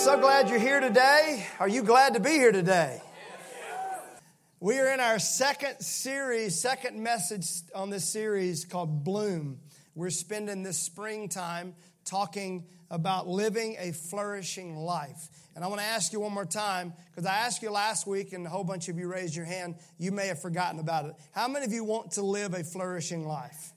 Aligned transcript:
So 0.00 0.18
glad 0.18 0.48
you're 0.48 0.58
here 0.58 0.80
today. 0.80 1.46
Are 1.58 1.68
you 1.68 1.82
glad 1.82 2.14
to 2.14 2.20
be 2.20 2.30
here 2.30 2.52
today? 2.52 3.02
We 4.58 4.78
are 4.78 4.90
in 4.94 4.98
our 4.98 5.18
second 5.18 5.80
series, 5.80 6.58
second 6.58 7.02
message 7.02 7.46
on 7.74 7.90
this 7.90 8.08
series 8.08 8.64
called 8.64 9.04
Bloom. 9.04 9.58
We're 9.94 10.08
spending 10.08 10.62
this 10.62 10.78
springtime 10.78 11.74
talking 12.06 12.64
about 12.90 13.28
living 13.28 13.76
a 13.78 13.92
flourishing 13.92 14.74
life. 14.74 15.28
And 15.54 15.62
I 15.62 15.68
want 15.68 15.82
to 15.82 15.86
ask 15.86 16.14
you 16.14 16.20
one 16.20 16.32
more 16.32 16.46
time, 16.46 16.94
because 17.10 17.26
I 17.26 17.34
asked 17.34 17.60
you 17.60 17.70
last 17.70 18.06
week 18.06 18.32
and 18.32 18.46
a 18.46 18.48
whole 18.48 18.64
bunch 18.64 18.88
of 18.88 18.98
you 18.98 19.06
raised 19.06 19.36
your 19.36 19.44
hand. 19.44 19.74
You 19.98 20.12
may 20.12 20.28
have 20.28 20.40
forgotten 20.40 20.80
about 20.80 21.04
it. 21.04 21.12
How 21.32 21.46
many 21.46 21.66
of 21.66 21.74
you 21.74 21.84
want 21.84 22.12
to 22.12 22.22
live 22.22 22.54
a 22.54 22.64
flourishing 22.64 23.26
life? 23.26 23.74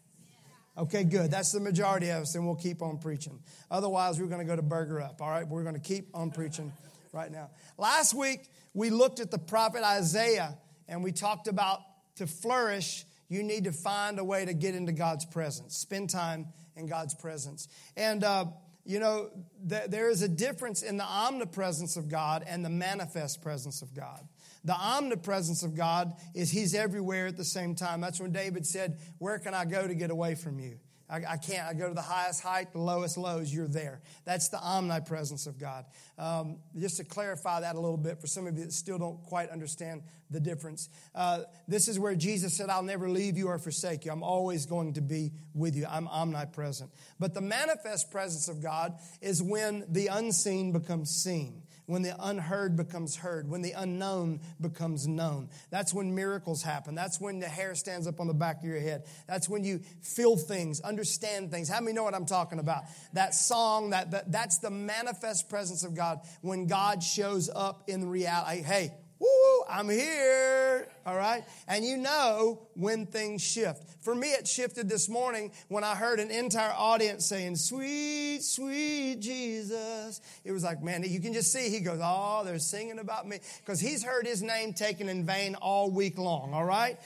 Okay, 0.75 1.03
good. 1.03 1.29
That's 1.29 1.51
the 1.51 1.59
majority 1.59 2.09
of 2.09 2.23
us, 2.23 2.33
and 2.33 2.45
we'll 2.45 2.55
keep 2.55 2.81
on 2.81 2.97
preaching. 2.97 3.39
Otherwise, 3.69 4.19
we're 4.19 4.27
going 4.27 4.39
to 4.39 4.45
go 4.45 4.55
to 4.55 4.63
Burger 4.63 5.01
Up, 5.01 5.21
all 5.21 5.29
right? 5.29 5.47
We're 5.47 5.61
going 5.61 5.75
to 5.75 5.81
keep 5.81 6.09
on 6.15 6.31
preaching 6.31 6.71
right 7.11 7.31
now. 7.31 7.51
Last 7.77 8.15
week, 8.15 8.49
we 8.73 8.89
looked 8.89 9.19
at 9.19 9.29
the 9.29 9.37
prophet 9.37 9.83
Isaiah, 9.83 10.57
and 10.87 11.03
we 11.03 11.11
talked 11.11 11.47
about 11.47 11.81
to 12.15 12.25
flourish, 12.25 13.05
you 13.29 13.43
need 13.43 13.65
to 13.65 13.71
find 13.71 14.17
a 14.17 14.23
way 14.23 14.45
to 14.45 14.53
get 14.53 14.73
into 14.73 14.93
God's 14.93 15.25
presence, 15.25 15.77
spend 15.77 16.09
time 16.09 16.47
in 16.75 16.87
God's 16.87 17.13
presence. 17.13 17.67
And, 17.95 18.23
uh, 18.23 18.45
you 18.83 18.99
know, 18.99 19.29
th- 19.69 19.89
there 19.89 20.09
is 20.09 20.23
a 20.23 20.27
difference 20.27 20.81
in 20.81 20.97
the 20.97 21.05
omnipresence 21.05 21.97
of 21.97 22.09
God 22.09 22.43
and 22.47 22.65
the 22.65 22.69
manifest 22.69 23.43
presence 23.43 23.83
of 23.83 23.93
God. 23.93 24.27
The 24.65 24.73
omnipresence 24.73 25.63
of 25.63 25.75
God 25.75 26.13
is 26.33 26.51
He's 26.51 26.73
everywhere 26.73 27.27
at 27.27 27.37
the 27.37 27.45
same 27.45 27.75
time. 27.75 28.01
That's 28.01 28.19
when 28.19 28.31
David 28.31 28.65
said, 28.65 28.99
Where 29.17 29.39
can 29.39 29.53
I 29.53 29.65
go 29.65 29.87
to 29.87 29.93
get 29.93 30.11
away 30.11 30.35
from 30.35 30.59
you? 30.59 30.79
I, 31.09 31.17
I 31.33 31.37
can't. 31.37 31.67
I 31.67 31.73
go 31.73 31.89
to 31.89 31.93
the 31.93 32.01
highest 32.01 32.41
height, 32.41 32.71
the 32.71 32.79
lowest 32.79 33.17
lows, 33.17 33.53
you're 33.53 33.67
there. 33.67 34.01
That's 34.25 34.49
the 34.49 34.57
omnipresence 34.57 35.47
of 35.47 35.59
God. 35.59 35.85
Um, 36.17 36.57
just 36.75 36.97
to 36.97 37.03
clarify 37.03 37.59
that 37.61 37.75
a 37.75 37.79
little 37.79 37.97
bit 37.97 38.19
for 38.19 38.27
some 38.27 38.47
of 38.47 38.57
you 38.57 38.65
that 38.65 38.73
still 38.73 38.97
don't 38.97 39.21
quite 39.23 39.49
understand 39.49 40.03
the 40.31 40.39
difference. 40.39 40.89
Uh, 41.13 41.41
this 41.67 41.87
is 41.87 41.99
where 41.99 42.15
Jesus 42.15 42.55
said, 42.55 42.69
I'll 42.69 42.81
never 42.83 43.09
leave 43.09 43.37
you 43.37 43.49
or 43.49 43.59
forsake 43.59 44.05
you. 44.05 44.11
I'm 44.11 44.23
always 44.23 44.65
going 44.65 44.93
to 44.93 45.01
be 45.01 45.31
with 45.53 45.75
you. 45.75 45.85
I'm 45.87 46.07
omnipresent. 46.07 46.89
But 47.19 47.33
the 47.33 47.41
manifest 47.41 48.09
presence 48.09 48.47
of 48.47 48.63
God 48.63 48.97
is 49.21 49.43
when 49.43 49.85
the 49.89 50.07
unseen 50.07 50.71
becomes 50.71 51.11
seen 51.11 51.63
when 51.85 52.01
the 52.01 52.15
unheard 52.19 52.75
becomes 52.75 53.15
heard, 53.15 53.49
when 53.49 53.61
the 53.61 53.73
unknown 53.73 54.39
becomes 54.61 55.07
known. 55.07 55.49
That's 55.69 55.93
when 55.93 56.15
miracles 56.15 56.63
happen. 56.63 56.95
That's 56.95 57.19
when 57.19 57.39
the 57.39 57.47
hair 57.47 57.75
stands 57.75 58.07
up 58.07 58.19
on 58.19 58.27
the 58.27 58.33
back 58.33 58.59
of 58.59 58.63
your 58.65 58.79
head. 58.79 59.03
That's 59.27 59.49
when 59.49 59.63
you 59.63 59.79
feel 60.01 60.37
things, 60.37 60.79
understand 60.81 61.51
things. 61.51 61.67
How 61.67 61.81
many 61.81 61.93
know 61.93 62.03
what 62.03 62.15
I'm 62.15 62.25
talking 62.25 62.59
about? 62.59 62.83
That 63.13 63.35
song, 63.35 63.89
that, 63.89 64.11
that 64.11 64.31
that's 64.31 64.59
the 64.59 64.69
manifest 64.69 65.49
presence 65.49 65.83
of 65.83 65.95
God 65.95 66.21
when 66.41 66.67
God 66.67 67.03
shows 67.03 67.49
up 67.53 67.89
in 67.89 68.09
reality. 68.09 68.61
Hey, 68.61 68.93
woo, 69.23 69.63
I'm 69.69 69.89
here. 69.89 70.87
All 71.05 71.15
right. 71.15 71.43
And 71.67 71.85
you 71.85 71.97
know 71.97 72.59
when 72.75 73.05
things 73.05 73.41
shift. 73.41 73.83
For 74.01 74.13
me, 74.13 74.27
it 74.27 74.47
shifted 74.47 74.89
this 74.89 75.07
morning 75.09 75.51
when 75.69 75.83
I 75.83 75.95
heard 75.95 76.19
an 76.19 76.31
entire 76.31 76.73
audience 76.73 77.25
saying, 77.25 77.55
Sweet, 77.55 78.41
sweet 78.41 79.19
Jesus. 79.19 80.21
It 80.43 80.51
was 80.51 80.63
like, 80.63 80.81
man, 80.81 81.03
you 81.03 81.19
can 81.19 81.33
just 81.33 81.51
see 81.51 81.69
he 81.69 81.79
goes, 81.79 81.99
Oh, 82.01 82.43
they're 82.45 82.59
singing 82.59 82.99
about 82.99 83.27
me. 83.27 83.39
Because 83.59 83.79
he's 83.79 84.03
heard 84.03 84.25
his 84.25 84.41
name 84.41 84.73
taken 84.73 85.09
in 85.09 85.25
vain 85.25 85.55
all 85.55 85.89
week 85.89 86.17
long. 86.17 86.53
All 86.53 86.65
right. 86.65 86.99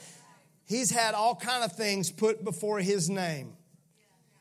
He's 0.66 0.90
had 0.90 1.14
all 1.14 1.34
kind 1.34 1.64
of 1.64 1.72
things 1.72 2.10
put 2.10 2.44
before 2.44 2.78
his 2.80 3.08
name. 3.08 3.54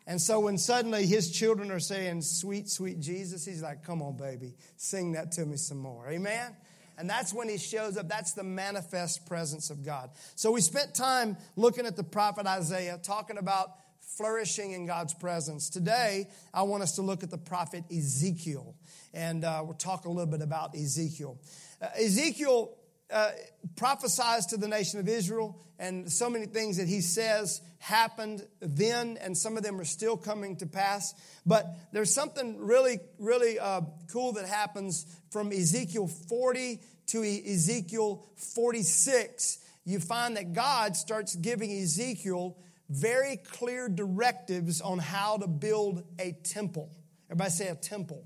And 0.05 0.21
so 0.21 0.39
when 0.39 0.57
suddenly 0.57 1.05
his 1.05 1.31
children 1.31 1.69
are 1.69 1.79
saying, 1.79 2.21
Sweet, 2.21 2.69
sweet 2.69 2.99
Jesus, 2.99 3.45
he's 3.45 3.61
like, 3.61 3.83
Come 3.83 4.01
on, 4.01 4.17
baby, 4.17 4.55
sing 4.77 5.13
that 5.13 5.31
to 5.33 5.45
me 5.45 5.57
some 5.57 5.79
more. 5.79 6.09
Amen? 6.09 6.55
And 6.97 7.09
that's 7.09 7.33
when 7.33 7.47
he 7.47 7.57
shows 7.57 7.97
up. 7.97 8.09
That's 8.09 8.33
the 8.33 8.43
manifest 8.43 9.25
presence 9.27 9.69
of 9.69 9.85
God. 9.85 10.09
So 10.35 10.51
we 10.51 10.61
spent 10.61 10.95
time 10.95 11.37
looking 11.55 11.85
at 11.85 11.95
the 11.95 12.03
prophet 12.03 12.47
Isaiah, 12.47 12.99
talking 13.01 13.37
about 13.37 13.71
flourishing 14.17 14.71
in 14.71 14.87
God's 14.87 15.13
presence. 15.13 15.69
Today, 15.69 16.27
I 16.53 16.63
want 16.63 16.81
us 16.81 16.95
to 16.95 17.01
look 17.03 17.23
at 17.23 17.29
the 17.29 17.37
prophet 17.37 17.83
Ezekiel. 17.95 18.75
And 19.13 19.45
uh, 19.45 19.61
we'll 19.63 19.75
talk 19.75 20.05
a 20.05 20.09
little 20.09 20.31
bit 20.31 20.41
about 20.41 20.75
Ezekiel. 20.75 21.37
Uh, 21.81 21.87
Ezekiel 21.99 22.75
uh, 23.09 23.31
prophesies 23.75 24.47
to 24.47 24.57
the 24.57 24.67
nation 24.67 24.99
of 24.99 25.07
Israel, 25.07 25.57
and 25.79 26.11
so 26.11 26.29
many 26.29 26.45
things 26.45 26.77
that 26.77 26.87
he 26.87 26.99
says 27.01 27.61
happened 27.79 28.45
then, 28.59 29.17
and 29.21 29.37
some 29.37 29.55
of 29.55 29.63
them 29.63 29.79
are 29.79 29.85
still 29.85 30.17
coming 30.17 30.57
to 30.57 30.65
pass. 30.65 31.13
But 31.45 31.67
there's 31.93 32.13
something 32.13 32.57
really, 32.57 32.99
really 33.17 33.59
uh, 33.59 33.81
cool 34.11 34.33
that 34.33 34.45
happens 34.45 35.05
from 35.31 35.51
Ezekiel 35.51 36.07
40 36.07 36.81
to 37.07 37.23
Ezekiel 37.23 38.25
46. 38.35 39.59
You 39.85 39.99
find 39.99 40.37
that 40.37 40.53
God 40.53 40.95
starts 40.95 41.35
giving 41.35 41.71
Ezekiel 41.71 42.57
very 42.89 43.37
clear 43.37 43.89
directives 43.89 44.81
on 44.81 44.99
how 44.99 45.37
to 45.37 45.47
build 45.47 46.03
a 46.19 46.33
temple. 46.43 46.89
Everybody 47.29 47.51
say 47.51 47.67
a 47.67 47.75
temple. 47.75 48.23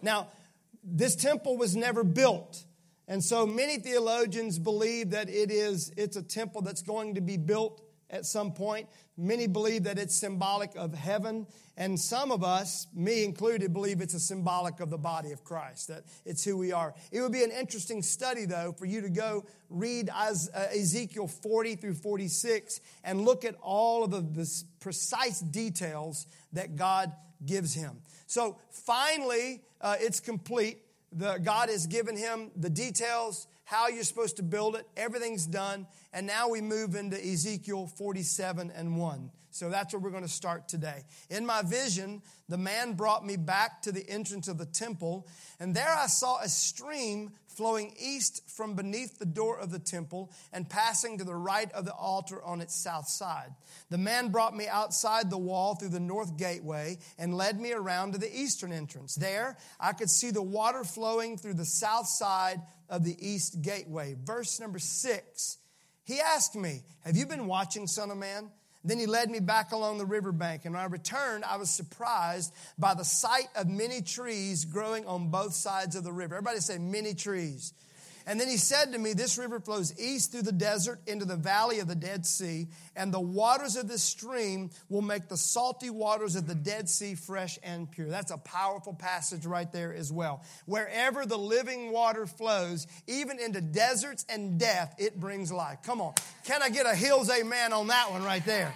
Now, 0.00 0.28
this 0.82 1.14
temple 1.14 1.56
was 1.56 1.76
never 1.76 2.02
built. 2.02 2.64
And 3.06 3.22
so 3.22 3.46
many 3.46 3.78
theologians 3.78 4.58
believe 4.58 5.10
that 5.10 5.28
it 5.28 5.50
is 5.50 5.92
it's 5.96 6.16
a 6.16 6.22
temple 6.22 6.62
that's 6.62 6.82
going 6.82 7.16
to 7.16 7.20
be 7.20 7.36
built 7.36 7.82
at 8.12 8.26
some 8.26 8.52
point. 8.52 8.88
Many 9.16 9.46
believe 9.46 9.84
that 9.84 9.98
it's 9.98 10.14
symbolic 10.14 10.72
of 10.76 10.94
heaven, 10.94 11.46
and 11.76 11.98
some 11.98 12.30
of 12.30 12.44
us, 12.44 12.86
me 12.94 13.24
included, 13.24 13.72
believe 13.72 14.00
it's 14.00 14.14
a 14.14 14.20
symbolic 14.20 14.80
of 14.80 14.90
the 14.90 14.98
body 14.98 15.32
of 15.32 15.42
Christ, 15.42 15.88
that 15.88 16.04
it's 16.24 16.44
who 16.44 16.56
we 16.56 16.72
are. 16.72 16.94
It 17.10 17.20
would 17.20 17.32
be 17.32 17.42
an 17.42 17.50
interesting 17.50 18.02
study, 18.02 18.44
though, 18.44 18.72
for 18.72 18.86
you 18.86 19.00
to 19.00 19.10
go 19.10 19.46
read 19.70 20.10
uh, 20.14 20.34
Ezekiel 20.54 21.26
40 21.26 21.76
through 21.76 21.94
46 21.94 22.80
and 23.04 23.22
look 23.22 23.44
at 23.44 23.54
all 23.60 24.04
of 24.04 24.10
the, 24.10 24.20
the 24.20 24.62
precise 24.80 25.40
details 25.40 26.26
that 26.52 26.76
God 26.76 27.12
gives 27.44 27.74
him. 27.74 27.98
So 28.26 28.58
finally, 28.70 29.62
uh, 29.80 29.96
it's 29.98 30.20
complete. 30.20 30.78
The, 31.12 31.38
God 31.38 31.68
has 31.68 31.86
given 31.86 32.16
him 32.16 32.50
the 32.56 32.70
details, 32.70 33.46
how 33.72 33.88
you're 33.88 34.04
supposed 34.04 34.36
to 34.36 34.42
build 34.42 34.76
it. 34.76 34.86
Everything's 34.98 35.46
done. 35.46 35.86
And 36.12 36.26
now 36.26 36.50
we 36.50 36.60
move 36.60 36.94
into 36.94 37.16
Ezekiel 37.16 37.86
47 37.86 38.70
and 38.70 38.98
1. 38.98 39.30
So 39.50 39.70
that's 39.70 39.92
where 39.92 40.00
we're 40.00 40.10
going 40.10 40.22
to 40.22 40.28
start 40.28 40.68
today. 40.68 41.04
In 41.30 41.44
my 41.44 41.62
vision, 41.62 42.22
the 42.48 42.58
man 42.58 42.94
brought 42.94 43.24
me 43.24 43.36
back 43.36 43.82
to 43.82 43.92
the 43.92 44.08
entrance 44.08 44.48
of 44.48 44.56
the 44.56 44.66
temple, 44.66 45.28
and 45.60 45.74
there 45.74 45.94
I 45.94 46.06
saw 46.06 46.40
a 46.40 46.48
stream 46.48 47.32
flowing 47.48 47.94
east 48.00 48.48
from 48.48 48.74
beneath 48.74 49.18
the 49.18 49.26
door 49.26 49.58
of 49.58 49.70
the 49.70 49.78
temple 49.78 50.32
and 50.54 50.68
passing 50.68 51.18
to 51.18 51.24
the 51.24 51.34
right 51.34 51.70
of 51.72 51.84
the 51.84 51.92
altar 51.92 52.42
on 52.42 52.62
its 52.62 52.74
south 52.74 53.08
side. 53.08 53.50
The 53.90 53.98
man 53.98 54.28
brought 54.28 54.56
me 54.56 54.68
outside 54.68 55.28
the 55.28 55.36
wall 55.36 55.74
through 55.74 55.90
the 55.90 56.00
north 56.00 56.38
gateway 56.38 56.96
and 57.18 57.36
led 57.36 57.60
me 57.60 57.72
around 57.72 58.12
to 58.12 58.18
the 58.18 58.34
eastern 58.34 58.72
entrance. 58.72 59.14
There 59.14 59.58
I 59.78 59.92
could 59.92 60.08
see 60.08 60.30
the 60.30 60.42
water 60.42 60.82
flowing 60.82 61.36
through 61.36 61.54
the 61.54 61.66
south 61.66 62.08
side 62.08 62.62
of 62.92 63.02
the 63.02 63.16
east 63.18 63.62
gateway. 63.62 64.14
Verse 64.22 64.60
number 64.60 64.78
six. 64.78 65.58
He 66.04 66.20
asked 66.20 66.54
me, 66.54 66.82
Have 67.04 67.16
you 67.16 67.26
been 67.26 67.46
watching, 67.46 67.88
Son 67.88 68.10
of 68.10 68.18
Man? 68.18 68.50
Then 68.84 68.98
he 68.98 69.06
led 69.06 69.30
me 69.30 69.40
back 69.40 69.72
along 69.72 69.98
the 69.98 70.04
riverbank, 70.04 70.64
and 70.64 70.74
when 70.74 70.82
I 70.82 70.86
returned, 70.86 71.44
I 71.44 71.56
was 71.56 71.70
surprised 71.70 72.52
by 72.76 72.94
the 72.94 73.04
sight 73.04 73.46
of 73.54 73.68
many 73.68 74.02
trees 74.02 74.64
growing 74.64 75.06
on 75.06 75.30
both 75.30 75.54
sides 75.54 75.94
of 75.94 76.02
the 76.02 76.12
river. 76.12 76.34
Everybody 76.34 76.58
say, 76.58 76.78
many 76.78 77.14
trees. 77.14 77.72
And 78.26 78.40
then 78.40 78.48
he 78.48 78.56
said 78.56 78.92
to 78.92 78.98
me, 78.98 79.12
This 79.12 79.38
river 79.38 79.60
flows 79.60 79.98
east 79.98 80.32
through 80.32 80.42
the 80.42 80.52
desert 80.52 81.00
into 81.06 81.24
the 81.24 81.36
valley 81.36 81.80
of 81.80 81.88
the 81.88 81.94
Dead 81.94 82.24
Sea, 82.26 82.68
and 82.96 83.12
the 83.12 83.20
waters 83.20 83.76
of 83.76 83.88
this 83.88 84.02
stream 84.02 84.70
will 84.88 85.02
make 85.02 85.28
the 85.28 85.36
salty 85.36 85.90
waters 85.90 86.36
of 86.36 86.46
the 86.46 86.54
Dead 86.54 86.88
Sea 86.88 87.14
fresh 87.14 87.58
and 87.62 87.90
pure. 87.90 88.08
That's 88.08 88.30
a 88.30 88.38
powerful 88.38 88.94
passage 88.94 89.46
right 89.46 89.70
there 89.72 89.94
as 89.94 90.12
well. 90.12 90.42
Wherever 90.66 91.26
the 91.26 91.38
living 91.38 91.92
water 91.92 92.26
flows, 92.26 92.86
even 93.06 93.38
into 93.38 93.60
deserts 93.60 94.24
and 94.28 94.58
death, 94.58 94.94
it 94.98 95.18
brings 95.18 95.52
life. 95.52 95.78
Come 95.82 96.00
on. 96.00 96.14
Can 96.44 96.62
I 96.62 96.70
get 96.70 96.86
a 96.86 96.94
hills 96.94 97.30
amen 97.30 97.72
on 97.72 97.88
that 97.88 98.10
one 98.10 98.22
right 98.22 98.44
there? 98.44 98.72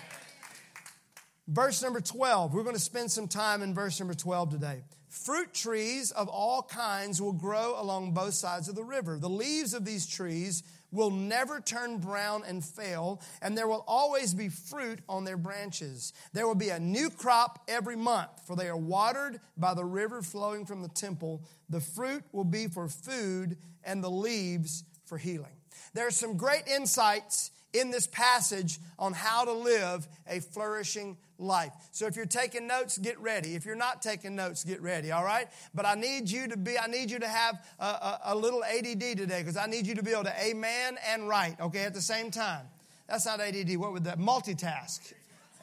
Verse 1.48 1.82
number 1.82 2.00
12. 2.00 2.52
We're 2.54 2.64
going 2.64 2.74
to 2.74 2.80
spend 2.80 3.10
some 3.10 3.28
time 3.28 3.62
in 3.62 3.72
verse 3.74 4.00
number 4.00 4.14
12 4.14 4.50
today. 4.50 4.82
Fruit 5.08 5.54
trees 5.54 6.10
of 6.10 6.28
all 6.28 6.62
kinds 6.62 7.22
will 7.22 7.32
grow 7.32 7.80
along 7.80 8.12
both 8.12 8.34
sides 8.34 8.68
of 8.68 8.74
the 8.74 8.84
river. 8.84 9.18
The 9.18 9.28
leaves 9.28 9.72
of 9.72 9.84
these 9.84 10.06
trees 10.06 10.62
will 10.90 11.10
never 11.10 11.60
turn 11.60 11.98
brown 11.98 12.42
and 12.46 12.64
fail, 12.64 13.20
and 13.42 13.56
there 13.56 13.68
will 13.68 13.84
always 13.86 14.34
be 14.34 14.48
fruit 14.48 15.00
on 15.08 15.24
their 15.24 15.36
branches. 15.36 16.12
There 16.32 16.46
will 16.46 16.54
be 16.54 16.70
a 16.70 16.78
new 16.78 17.10
crop 17.10 17.64
every 17.68 17.96
month, 17.96 18.30
for 18.46 18.56
they 18.56 18.68
are 18.68 18.76
watered 18.76 19.40
by 19.56 19.74
the 19.74 19.84
river 19.84 20.22
flowing 20.22 20.64
from 20.64 20.82
the 20.82 20.88
temple. 20.88 21.42
The 21.68 21.80
fruit 21.80 22.24
will 22.32 22.44
be 22.44 22.66
for 22.66 22.88
food, 22.88 23.56
and 23.84 24.02
the 24.02 24.10
leaves 24.10 24.84
for 25.04 25.18
healing. 25.18 25.52
There 25.94 26.06
are 26.06 26.12
some 26.12 26.36
great 26.36 26.66
insights 26.66 27.50
in 27.72 27.90
this 27.90 28.06
passage 28.06 28.78
on 28.98 29.12
how 29.12 29.44
to 29.44 29.52
live 29.52 30.06
a 30.26 30.40
flourishing 30.40 31.16
life. 31.38 31.72
So 31.92 32.06
if 32.06 32.16
you're 32.16 32.26
taking 32.26 32.66
notes, 32.66 32.98
get 32.98 33.18
ready. 33.20 33.54
If 33.54 33.64
you're 33.64 33.74
not 33.74 34.02
taking 34.02 34.36
notes, 34.36 34.64
get 34.64 34.80
ready, 34.80 35.12
all 35.12 35.24
right? 35.24 35.48
But 35.74 35.86
I 35.86 35.94
need 35.94 36.30
you 36.30 36.48
to 36.48 36.56
be, 36.56 36.78
I 36.78 36.86
need 36.86 37.10
you 37.10 37.18
to 37.18 37.28
have 37.28 37.64
a, 37.78 37.84
a, 37.84 38.20
a 38.24 38.34
little 38.34 38.64
ADD 38.64 39.00
today 39.00 39.40
because 39.40 39.56
I 39.56 39.66
need 39.66 39.86
you 39.86 39.94
to 39.94 40.02
be 40.02 40.12
able 40.12 40.24
to 40.24 40.42
amen 40.42 40.98
and 41.08 41.28
write, 41.28 41.60
okay, 41.60 41.84
at 41.84 41.94
the 41.94 42.00
same 42.00 42.30
time. 42.30 42.66
That's 43.08 43.26
not 43.26 43.40
ADD. 43.40 43.76
What 43.76 43.92
would 43.92 44.04
that? 44.04 44.18
Multitask. 44.18 45.12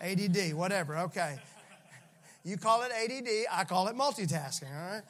ADD, 0.01 0.53
whatever, 0.53 0.97
okay. 0.99 1.37
You 2.43 2.57
call 2.57 2.83
it 2.83 2.91
ADD, 2.91 3.27
I 3.51 3.63
call 3.63 3.87
it 3.87 3.95
multitasking, 3.95 4.69
all 4.69 4.93
right? 4.95 5.03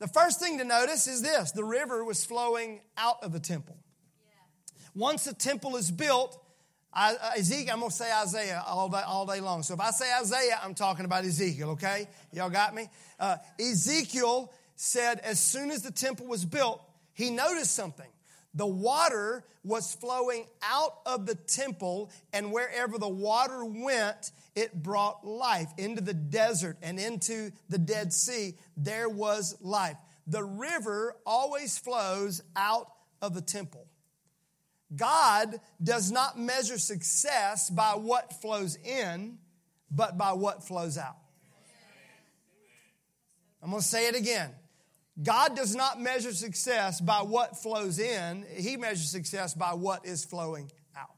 The 0.00 0.08
first 0.08 0.40
thing 0.40 0.58
to 0.58 0.64
notice 0.64 1.06
is 1.06 1.22
this 1.22 1.52
the 1.52 1.64
river 1.64 2.04
was 2.04 2.24
flowing 2.24 2.80
out 2.96 3.22
of 3.22 3.32
the 3.32 3.38
temple. 3.38 3.76
Once 4.94 5.24
the 5.24 5.34
temple 5.34 5.76
is 5.76 5.90
built, 5.90 6.42
I, 6.92 7.14
Ezekiel, 7.36 7.74
I'm 7.74 7.80
going 7.80 7.90
to 7.90 7.96
say 7.96 8.12
Isaiah 8.12 8.64
all 8.66 8.88
day, 8.88 9.02
all 9.06 9.26
day 9.26 9.40
long. 9.40 9.62
So 9.62 9.74
if 9.74 9.80
I 9.80 9.90
say 9.90 10.06
Isaiah, 10.20 10.60
I'm 10.62 10.74
talking 10.74 11.04
about 11.04 11.24
Ezekiel, 11.24 11.70
okay? 11.70 12.08
Y'all 12.32 12.50
got 12.50 12.74
me? 12.74 12.88
Uh, 13.18 13.36
Ezekiel 13.60 14.52
said 14.74 15.20
as 15.20 15.38
soon 15.38 15.70
as 15.70 15.82
the 15.82 15.92
temple 15.92 16.26
was 16.26 16.44
built, 16.44 16.82
he 17.12 17.30
noticed 17.30 17.74
something. 17.74 18.08
The 18.54 18.66
water 18.66 19.44
was 19.62 19.94
flowing 19.94 20.46
out 20.62 20.98
of 21.06 21.26
the 21.26 21.36
temple, 21.36 22.10
and 22.32 22.52
wherever 22.52 22.98
the 22.98 23.08
water 23.08 23.64
went, 23.64 24.32
it 24.56 24.82
brought 24.82 25.24
life 25.24 25.68
into 25.78 26.00
the 26.00 26.14
desert 26.14 26.76
and 26.82 26.98
into 26.98 27.52
the 27.68 27.78
Dead 27.78 28.12
Sea. 28.12 28.54
There 28.76 29.08
was 29.08 29.56
life. 29.60 29.96
The 30.26 30.42
river 30.42 31.14
always 31.24 31.78
flows 31.78 32.42
out 32.56 32.90
of 33.22 33.34
the 33.34 33.42
temple. 33.42 33.86
God 34.94 35.60
does 35.82 36.10
not 36.10 36.38
measure 36.38 36.78
success 36.78 37.70
by 37.70 37.92
what 37.92 38.32
flows 38.40 38.76
in, 38.76 39.38
but 39.90 40.18
by 40.18 40.32
what 40.32 40.66
flows 40.66 40.98
out. 40.98 41.16
I'm 43.62 43.70
going 43.70 43.82
to 43.82 43.86
say 43.86 44.08
it 44.08 44.16
again. 44.16 44.50
God 45.22 45.54
does 45.54 45.74
not 45.74 46.00
measure 46.00 46.32
success 46.32 47.00
by 47.00 47.18
what 47.22 47.58
flows 47.58 47.98
in, 47.98 48.46
He 48.56 48.76
measures 48.76 49.10
success 49.10 49.54
by 49.54 49.74
what 49.74 50.06
is 50.06 50.24
flowing 50.24 50.72
out. 50.96 51.08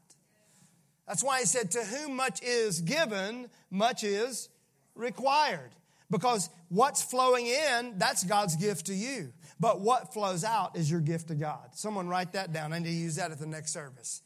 That's 1.06 1.22
why 1.22 1.40
He 1.40 1.46
said, 1.46 1.70
To 1.70 1.84
whom 1.84 2.16
much 2.16 2.42
is 2.42 2.80
given, 2.80 3.48
much 3.70 4.02
is 4.02 4.48
required. 4.94 5.70
Because 6.12 6.50
what's 6.68 7.02
flowing 7.02 7.46
in, 7.46 7.94
that's 7.96 8.22
God's 8.22 8.54
gift 8.54 8.86
to 8.86 8.94
you. 8.94 9.32
But 9.58 9.80
what 9.80 10.12
flows 10.12 10.44
out 10.44 10.76
is 10.76 10.90
your 10.90 11.00
gift 11.00 11.28
to 11.28 11.34
God. 11.34 11.70
Someone 11.72 12.06
write 12.06 12.34
that 12.34 12.52
down. 12.52 12.74
I 12.74 12.78
need 12.80 12.84
to 12.84 12.94
use 12.94 13.16
that 13.16 13.30
at 13.30 13.38
the 13.38 13.46
next 13.46 13.72
service. 13.72 14.20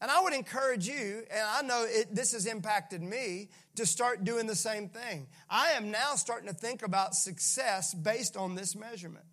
And 0.00 0.10
I 0.10 0.22
would 0.22 0.32
encourage 0.32 0.88
you, 0.88 1.24
and 1.30 1.42
I 1.46 1.60
know 1.62 1.84
it, 1.86 2.14
this 2.14 2.32
has 2.32 2.46
impacted 2.46 3.02
me, 3.02 3.50
to 3.76 3.84
start 3.84 4.24
doing 4.24 4.46
the 4.46 4.56
same 4.56 4.88
thing. 4.88 5.26
I 5.50 5.72
am 5.72 5.90
now 5.90 6.14
starting 6.14 6.48
to 6.48 6.54
think 6.54 6.82
about 6.82 7.14
success 7.14 7.92
based 7.92 8.38
on 8.38 8.54
this 8.54 8.74
measurement. 8.74 9.26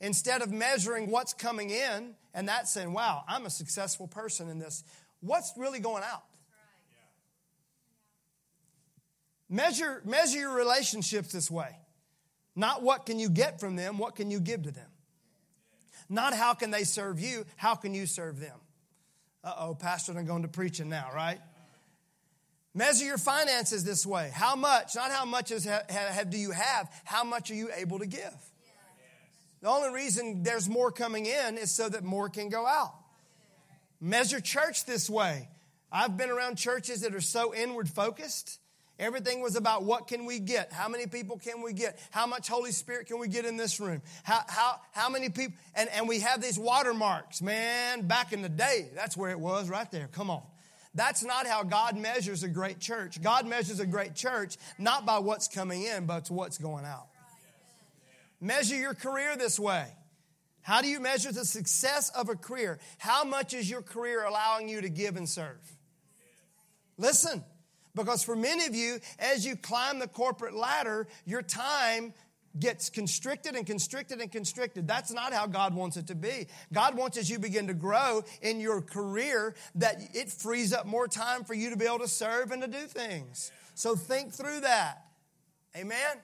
Instead 0.00 0.40
of 0.40 0.50
measuring 0.52 1.10
what's 1.10 1.34
coming 1.34 1.68
in 1.68 2.14
and 2.32 2.48
that 2.48 2.66
saying, 2.66 2.94
wow, 2.94 3.24
I'm 3.28 3.44
a 3.44 3.50
successful 3.50 4.08
person 4.08 4.48
in 4.48 4.58
this, 4.58 4.84
what's 5.20 5.52
really 5.58 5.80
going 5.80 6.02
out? 6.02 6.24
Measure, 9.48 10.02
measure 10.04 10.38
your 10.38 10.56
relationships 10.56 11.32
this 11.32 11.50
way. 11.50 11.76
Not 12.56 12.82
what 12.82 13.06
can 13.06 13.18
you 13.18 13.28
get 13.28 13.60
from 13.60 13.76
them, 13.76 13.98
what 13.98 14.16
can 14.16 14.30
you 14.30 14.40
give 14.40 14.62
to 14.62 14.70
them? 14.70 14.88
Not 16.08 16.34
how 16.34 16.54
can 16.54 16.70
they 16.70 16.84
serve 16.84 17.20
you, 17.20 17.44
how 17.56 17.74
can 17.74 17.94
you 17.94 18.06
serve 18.06 18.40
them? 18.40 18.58
Uh 19.44 19.54
oh, 19.58 19.74
Pastor, 19.74 20.12
I'm 20.16 20.26
going 20.26 20.42
to 20.42 20.48
preaching 20.48 20.88
now, 20.88 21.10
right? 21.14 21.38
Measure 22.74 23.04
your 23.04 23.18
finances 23.18 23.84
this 23.84 24.04
way. 24.04 24.30
How 24.34 24.56
much, 24.56 24.96
not 24.96 25.10
how 25.10 25.24
much 25.24 25.50
is, 25.50 25.64
have, 25.64 26.30
do 26.30 26.36
you 26.36 26.50
have, 26.50 26.90
how 27.04 27.24
much 27.24 27.50
are 27.50 27.54
you 27.54 27.70
able 27.74 28.00
to 28.00 28.06
give? 28.06 28.34
The 29.62 29.68
only 29.68 29.94
reason 29.94 30.42
there's 30.42 30.68
more 30.68 30.92
coming 30.92 31.26
in 31.26 31.56
is 31.56 31.70
so 31.70 31.88
that 31.88 32.04
more 32.04 32.28
can 32.28 32.48
go 32.48 32.66
out. 32.66 32.92
Measure 34.00 34.40
church 34.40 34.84
this 34.84 35.08
way. 35.08 35.48
I've 35.90 36.16
been 36.16 36.28
around 36.28 36.56
churches 36.56 37.00
that 37.00 37.14
are 37.14 37.20
so 37.20 37.54
inward 37.54 37.88
focused 37.88 38.58
Everything 38.98 39.42
was 39.42 39.56
about 39.56 39.84
what 39.84 40.08
can 40.08 40.24
we 40.24 40.38
get? 40.38 40.72
How 40.72 40.88
many 40.88 41.06
people 41.06 41.38
can 41.38 41.60
we 41.60 41.74
get? 41.74 41.98
How 42.10 42.26
much 42.26 42.48
Holy 42.48 42.72
Spirit 42.72 43.06
can 43.06 43.18
we 43.18 43.28
get 43.28 43.44
in 43.44 43.58
this 43.58 43.78
room? 43.78 44.00
How, 44.22 44.40
how, 44.48 44.76
how 44.92 45.10
many 45.10 45.28
people? 45.28 45.54
And, 45.74 45.90
and 45.90 46.08
we 46.08 46.20
have 46.20 46.40
these 46.40 46.58
watermarks. 46.58 47.42
Man, 47.42 48.06
back 48.06 48.32
in 48.32 48.40
the 48.40 48.48
day, 48.48 48.88
that's 48.94 49.14
where 49.14 49.30
it 49.30 49.38
was 49.38 49.68
right 49.68 49.90
there. 49.90 50.08
Come 50.12 50.30
on. 50.30 50.42
That's 50.94 51.22
not 51.22 51.46
how 51.46 51.62
God 51.62 51.98
measures 51.98 52.42
a 52.42 52.48
great 52.48 52.80
church. 52.80 53.20
God 53.20 53.46
measures 53.46 53.80
a 53.80 53.86
great 53.86 54.14
church 54.14 54.56
not 54.78 55.04
by 55.04 55.18
what's 55.18 55.46
coming 55.46 55.82
in, 55.82 56.06
but 56.06 56.30
what's 56.30 56.56
going 56.56 56.86
out. 56.86 57.08
Measure 58.40 58.76
your 58.76 58.94
career 58.94 59.36
this 59.36 59.58
way. 59.58 59.86
How 60.62 60.80
do 60.80 60.88
you 60.88 61.00
measure 61.00 61.32
the 61.32 61.44
success 61.44 62.08
of 62.08 62.30
a 62.30 62.34
career? 62.34 62.78
How 62.96 63.24
much 63.24 63.52
is 63.52 63.68
your 63.68 63.82
career 63.82 64.24
allowing 64.24 64.70
you 64.70 64.80
to 64.80 64.88
give 64.88 65.16
and 65.16 65.28
serve? 65.28 65.60
Listen. 66.96 67.44
Because 67.96 68.22
for 68.22 68.36
many 68.36 68.66
of 68.66 68.74
you, 68.76 69.00
as 69.18 69.44
you 69.44 69.56
climb 69.56 69.98
the 69.98 70.06
corporate 70.06 70.54
ladder, 70.54 71.08
your 71.24 71.42
time 71.42 72.12
gets 72.58 72.90
constricted 72.90 73.54
and 73.54 73.66
constricted 73.66 74.20
and 74.20 74.30
constricted. 74.30 74.86
That's 74.86 75.12
not 75.12 75.32
how 75.32 75.46
God 75.46 75.74
wants 75.74 75.96
it 75.96 76.06
to 76.08 76.14
be. 76.14 76.46
God 76.72 76.96
wants 76.96 77.18
as 77.18 77.28
you 77.28 77.38
begin 77.38 77.66
to 77.66 77.74
grow 77.74 78.22
in 78.40 78.60
your 78.60 78.80
career 78.80 79.54
that 79.74 79.96
it 80.14 80.30
frees 80.30 80.72
up 80.72 80.86
more 80.86 81.08
time 81.08 81.44
for 81.44 81.54
you 81.54 81.70
to 81.70 81.76
be 81.76 81.86
able 81.86 81.98
to 81.98 82.08
serve 82.08 82.52
and 82.52 82.62
to 82.62 82.68
do 82.68 82.86
things. 82.86 83.50
So 83.74 83.96
think 83.96 84.32
through 84.32 84.60
that. 84.60 85.06
Amen. 85.76 86.16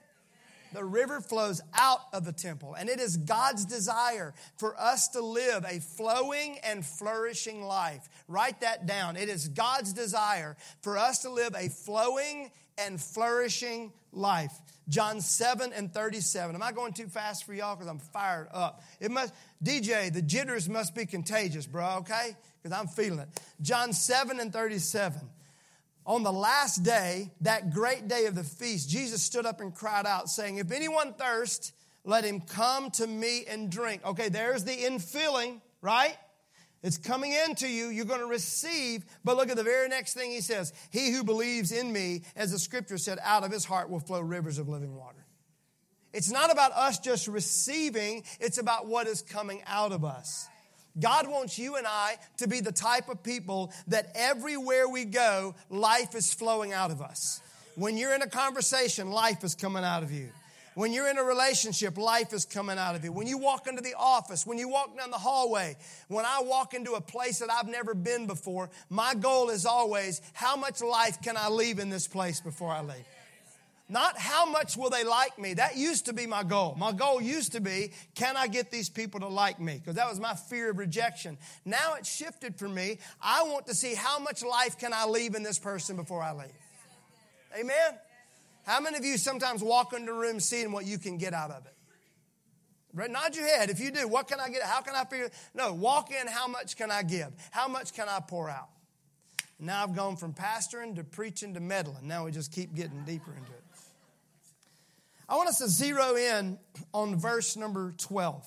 The 0.73 0.83
river 0.83 1.21
flows 1.21 1.61
out 1.73 2.01
of 2.13 2.25
the 2.25 2.31
temple, 2.31 2.73
and 2.73 2.89
it 2.89 2.99
is 2.99 3.17
God's 3.17 3.63
desire 3.65 4.33
for 4.57 4.79
us 4.79 5.09
to 5.09 5.21
live 5.21 5.65
a 5.67 5.79
flowing 5.79 6.57
and 6.63 6.85
flourishing 6.85 7.63
life. 7.63 8.09
Write 8.27 8.61
that 8.61 8.87
down. 8.87 9.15
It 9.15 9.29
is 9.29 9.47
God's 9.47 9.93
desire 9.93 10.57
for 10.81 10.97
us 10.97 11.19
to 11.19 11.29
live 11.29 11.53
a 11.55 11.69
flowing 11.69 12.51
and 12.77 12.99
flourishing 12.99 13.93
life. 14.11 14.51
John 14.89 15.21
7 15.21 15.71
and 15.73 15.93
37. 15.93 16.55
Am 16.55 16.63
I 16.63 16.71
going 16.71 16.93
too 16.93 17.07
fast 17.07 17.45
for 17.45 17.53
y'all? 17.53 17.75
Because 17.75 17.87
I'm 17.87 17.99
fired 17.99 18.47
up. 18.51 18.81
It 18.99 19.11
must, 19.11 19.33
DJ, 19.63 20.11
the 20.11 20.21
jitters 20.21 20.67
must 20.67 20.95
be 20.95 21.05
contagious, 21.05 21.67
bro, 21.67 21.97
okay? 21.99 22.35
Because 22.61 22.77
I'm 22.77 22.87
feeling 22.87 23.19
it. 23.19 23.29
John 23.61 23.93
7 23.93 24.39
and 24.39 24.51
37 24.51 25.21
on 26.05 26.23
the 26.23 26.33
last 26.33 26.83
day, 26.83 27.31
that 27.41 27.71
great 27.71 28.07
day 28.07 28.25
of 28.25 28.35
the 28.35 28.43
feast, 28.43 28.89
Jesus 28.89 29.21
stood 29.21 29.45
up 29.45 29.61
and 29.61 29.73
cried 29.73 30.05
out, 30.05 30.29
saying, 30.29 30.57
If 30.57 30.71
anyone 30.71 31.13
thirst, 31.13 31.73
let 32.03 32.25
him 32.25 32.41
come 32.41 32.91
to 32.91 33.07
me 33.07 33.45
and 33.47 33.71
drink. 33.71 34.05
Okay, 34.05 34.29
there's 34.29 34.63
the 34.63 34.75
infilling, 34.75 35.61
right? 35.81 36.17
It's 36.83 36.97
coming 36.97 37.31
into 37.31 37.69
you. 37.69 37.87
You're 37.87 38.05
going 38.05 38.19
to 38.19 38.25
receive. 38.25 39.05
But 39.23 39.37
look 39.37 39.49
at 39.49 39.55
the 39.55 39.63
very 39.63 39.87
next 39.87 40.13
thing 40.13 40.31
he 40.31 40.41
says 40.41 40.73
He 40.91 41.11
who 41.11 41.23
believes 41.23 41.71
in 41.71 41.91
me, 41.91 42.23
as 42.35 42.51
the 42.51 42.59
scripture 42.59 42.97
said, 42.97 43.19
out 43.23 43.43
of 43.43 43.51
his 43.51 43.63
heart 43.63 43.89
will 43.89 44.01
flow 44.01 44.19
rivers 44.19 44.57
of 44.57 44.67
living 44.67 44.95
water. 44.95 45.25
It's 46.11 46.29
not 46.29 46.51
about 46.51 46.73
us 46.73 46.99
just 46.99 47.27
receiving, 47.27 48.23
it's 48.39 48.59
about 48.59 48.85
what 48.85 49.07
is 49.07 49.21
coming 49.21 49.63
out 49.65 49.91
of 49.91 50.05
us. 50.05 50.47
God 50.99 51.27
wants 51.27 51.57
you 51.57 51.75
and 51.75 51.87
I 51.87 52.17
to 52.37 52.47
be 52.47 52.59
the 52.59 52.71
type 52.71 53.09
of 53.09 53.23
people 53.23 53.71
that 53.87 54.11
everywhere 54.15 54.87
we 54.87 55.05
go, 55.05 55.55
life 55.69 56.15
is 56.15 56.33
flowing 56.33 56.73
out 56.73 56.91
of 56.91 57.01
us. 57.01 57.41
When 57.75 57.97
you're 57.97 58.13
in 58.13 58.21
a 58.21 58.29
conversation, 58.29 59.11
life 59.11 59.43
is 59.43 59.55
coming 59.55 59.83
out 59.83 60.03
of 60.03 60.11
you. 60.11 60.29
When 60.75 60.91
you're 60.91 61.07
in 61.07 61.19
a 61.19 61.23
relationship, 61.23 61.97
life 61.97 62.33
is 62.33 62.45
coming 62.45 62.79
out 62.79 62.95
of 62.95 63.03
you. 63.03 63.11
When 63.11 63.27
you 63.27 63.37
walk 63.37 63.67
into 63.67 63.81
the 63.81 63.93
office, 63.97 64.45
when 64.45 64.57
you 64.57 64.67
walk 64.67 64.97
down 64.97 65.11
the 65.11 65.17
hallway, 65.17 65.75
when 66.07 66.25
I 66.25 66.41
walk 66.43 66.73
into 66.73 66.93
a 66.93 67.01
place 67.01 67.39
that 67.39 67.51
I've 67.51 67.67
never 67.67 67.93
been 67.93 68.25
before, 68.25 68.69
my 68.89 69.13
goal 69.13 69.49
is 69.49 69.65
always 69.65 70.21
how 70.33 70.55
much 70.55 70.81
life 70.81 71.21
can 71.21 71.37
I 71.37 71.49
leave 71.49 71.77
in 71.77 71.89
this 71.89 72.07
place 72.07 72.41
before 72.41 72.71
I 72.71 72.81
leave? 72.81 73.05
Not 73.89 74.17
how 74.17 74.45
much 74.45 74.77
will 74.77 74.89
they 74.89 75.03
like 75.03 75.37
me. 75.37 75.55
That 75.55 75.75
used 75.75 76.05
to 76.05 76.13
be 76.13 76.25
my 76.25 76.43
goal. 76.43 76.75
My 76.79 76.93
goal 76.93 77.21
used 77.21 77.51
to 77.51 77.61
be, 77.61 77.91
can 78.15 78.37
I 78.37 78.47
get 78.47 78.71
these 78.71 78.89
people 78.89 79.19
to 79.19 79.27
like 79.27 79.59
me? 79.59 79.75
Because 79.77 79.95
that 79.95 80.09
was 80.09 80.19
my 80.19 80.33
fear 80.33 80.71
of 80.71 80.77
rejection. 80.77 81.37
Now 81.65 81.95
it's 81.95 82.13
shifted 82.13 82.55
for 82.55 82.69
me. 82.69 82.99
I 83.21 83.43
want 83.43 83.67
to 83.67 83.75
see 83.75 83.93
how 83.93 84.19
much 84.19 84.41
life 84.43 84.79
can 84.79 84.93
I 84.93 85.05
leave 85.05 85.35
in 85.35 85.43
this 85.43 85.59
person 85.59 85.95
before 85.97 86.21
I 86.21 86.33
leave. 86.33 86.47
Amen? 87.59 87.99
How 88.65 88.79
many 88.79 88.97
of 88.97 89.03
you 89.03 89.17
sometimes 89.17 89.61
walk 89.61 89.93
into 89.93 90.13
a 90.13 90.15
room 90.15 90.39
seeing 90.39 90.71
what 90.71 90.85
you 90.85 90.97
can 90.97 91.17
get 91.17 91.33
out 91.33 91.51
of 91.51 91.65
it? 91.65 93.11
Nod 93.11 93.35
your 93.35 93.45
head. 93.45 93.69
If 93.69 93.79
you 93.79 93.91
do, 93.91 94.07
what 94.07 94.27
can 94.27 94.39
I 94.39 94.49
get? 94.49 94.61
How 94.63 94.81
can 94.81 94.95
I 94.95 95.03
figure? 95.03 95.29
No, 95.53 95.73
walk 95.73 96.11
in. 96.11 96.27
How 96.27 96.47
much 96.47 96.77
can 96.77 96.89
I 96.89 97.03
give? 97.03 97.31
How 97.51 97.67
much 97.67 97.93
can 97.93 98.07
I 98.07 98.19
pour 98.25 98.49
out? 98.49 98.69
Now 99.59 99.83
I've 99.83 99.95
gone 99.95 100.15
from 100.15 100.33
pastoring 100.33 100.95
to 100.95 101.03
preaching 101.03 101.53
to 101.55 101.59
meddling. 101.59 102.07
Now 102.07 102.25
we 102.25 102.31
just 102.31 102.51
keep 102.51 102.73
getting 102.73 103.03
deeper 103.03 103.31
into 103.31 103.51
it. 103.51 103.62
I 105.27 105.35
want 105.35 105.49
us 105.49 105.59
to 105.59 105.67
zero 105.67 106.15
in 106.15 106.57
on 106.93 107.17
verse 107.17 107.55
number 107.55 107.93
12. 107.97 108.45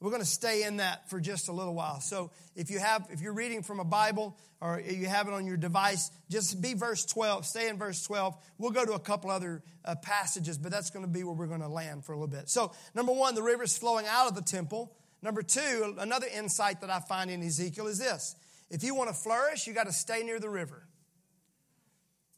We're 0.00 0.10
going 0.10 0.22
to 0.22 0.28
stay 0.28 0.64
in 0.64 0.76
that 0.76 1.08
for 1.08 1.20
just 1.20 1.48
a 1.48 1.52
little 1.52 1.74
while. 1.74 2.00
So 2.00 2.30
if 2.54 2.70
you 2.70 2.78
have, 2.78 3.06
if 3.10 3.22
you're 3.22 3.32
reading 3.32 3.62
from 3.62 3.80
a 3.80 3.84
Bible 3.84 4.36
or 4.60 4.78
you 4.80 5.06
have 5.06 5.26
it 5.26 5.34
on 5.34 5.46
your 5.46 5.56
device, 5.56 6.10
just 6.28 6.60
be 6.60 6.74
verse 6.74 7.04
12. 7.06 7.46
Stay 7.46 7.68
in 7.68 7.78
verse 7.78 8.02
12. 8.04 8.36
We'll 8.58 8.72
go 8.72 8.84
to 8.84 8.92
a 8.92 8.98
couple 8.98 9.30
other 9.30 9.62
uh, 9.84 9.94
passages, 9.96 10.58
but 10.58 10.70
that's 10.70 10.90
going 10.90 11.04
to 11.04 11.10
be 11.10 11.24
where 11.24 11.34
we're 11.34 11.46
going 11.46 11.62
to 11.62 11.68
land 11.68 12.04
for 12.04 12.12
a 12.12 12.16
little 12.16 12.28
bit. 12.28 12.50
So 12.50 12.72
number 12.94 13.12
one, 13.12 13.34
the 13.34 13.42
river 13.42 13.62
is 13.62 13.76
flowing 13.78 14.06
out 14.06 14.28
of 14.28 14.34
the 14.34 14.42
temple. 14.42 14.94
Number 15.22 15.42
two, 15.42 15.94
another 15.98 16.26
insight 16.26 16.82
that 16.82 16.90
I 16.90 17.00
find 17.00 17.30
in 17.30 17.42
Ezekiel 17.42 17.86
is 17.86 17.98
this: 17.98 18.36
if 18.70 18.84
you 18.84 18.94
want 18.94 19.08
to 19.08 19.14
flourish, 19.14 19.66
you 19.66 19.72
got 19.72 19.86
to 19.86 19.92
stay 19.92 20.22
near 20.22 20.38
the 20.38 20.50
river. 20.50 20.85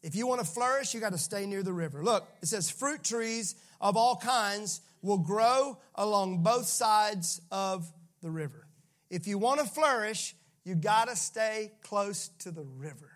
If 0.03 0.15
you 0.15 0.27
want 0.27 0.41
to 0.41 0.47
flourish, 0.47 0.95
you 0.95 1.01
got 1.01 1.13
to 1.13 1.19
stay 1.19 1.47
near 1.47 1.63
the 1.63 1.73
river. 1.73 2.03
Look, 2.05 2.29
it 2.41 2.47
says 2.47 2.71
fruit 2.71 3.03
trees 3.03 3.57
of 3.81 3.97
all 3.97 4.17
kinds 4.17 4.81
will 5.03 5.19
grow 5.19 5.79
along 5.95 6.43
both 6.43 6.67
sides 6.67 7.41
of 7.51 7.91
the 8.23 8.31
river. 8.31 8.67
If 9.11 9.27
you 9.27 9.39
want 9.39 9.61
to 9.61 9.67
flourish, 9.67 10.35
you 10.65 10.75
got 10.75 11.09
to 11.09 11.17
stay 11.17 11.73
close 11.83 12.29
to 12.41 12.51
the 12.51 12.65
river. 12.65 13.11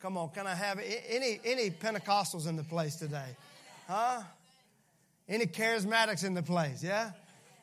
Come 0.00 0.16
on, 0.16 0.30
can 0.30 0.46
I 0.46 0.54
have 0.54 0.78
any 0.78 1.40
any 1.44 1.70
Pentecostals 1.70 2.46
in 2.46 2.54
the 2.54 2.62
place 2.62 2.94
today? 2.94 3.36
Huh? 3.88 4.22
Any 5.28 5.46
charismatics 5.46 6.24
in 6.24 6.34
the 6.34 6.42
place? 6.42 6.84
Yeah? 6.84 7.10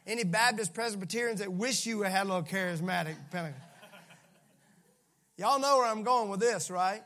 Any 0.05 0.23
Baptist 0.23 0.73
Presbyterians 0.73 1.39
that 1.39 1.51
wish 1.51 1.85
you 1.85 2.01
had 2.01 2.23
a 2.23 2.27
little 2.27 2.43
charismatic 2.43 3.15
Pentecost? 3.31 3.63
Y'all 5.37 5.59
know 5.59 5.77
where 5.77 5.87
I'm 5.87 6.03
going 6.03 6.29
with 6.29 6.39
this, 6.39 6.69
right? 6.69 7.01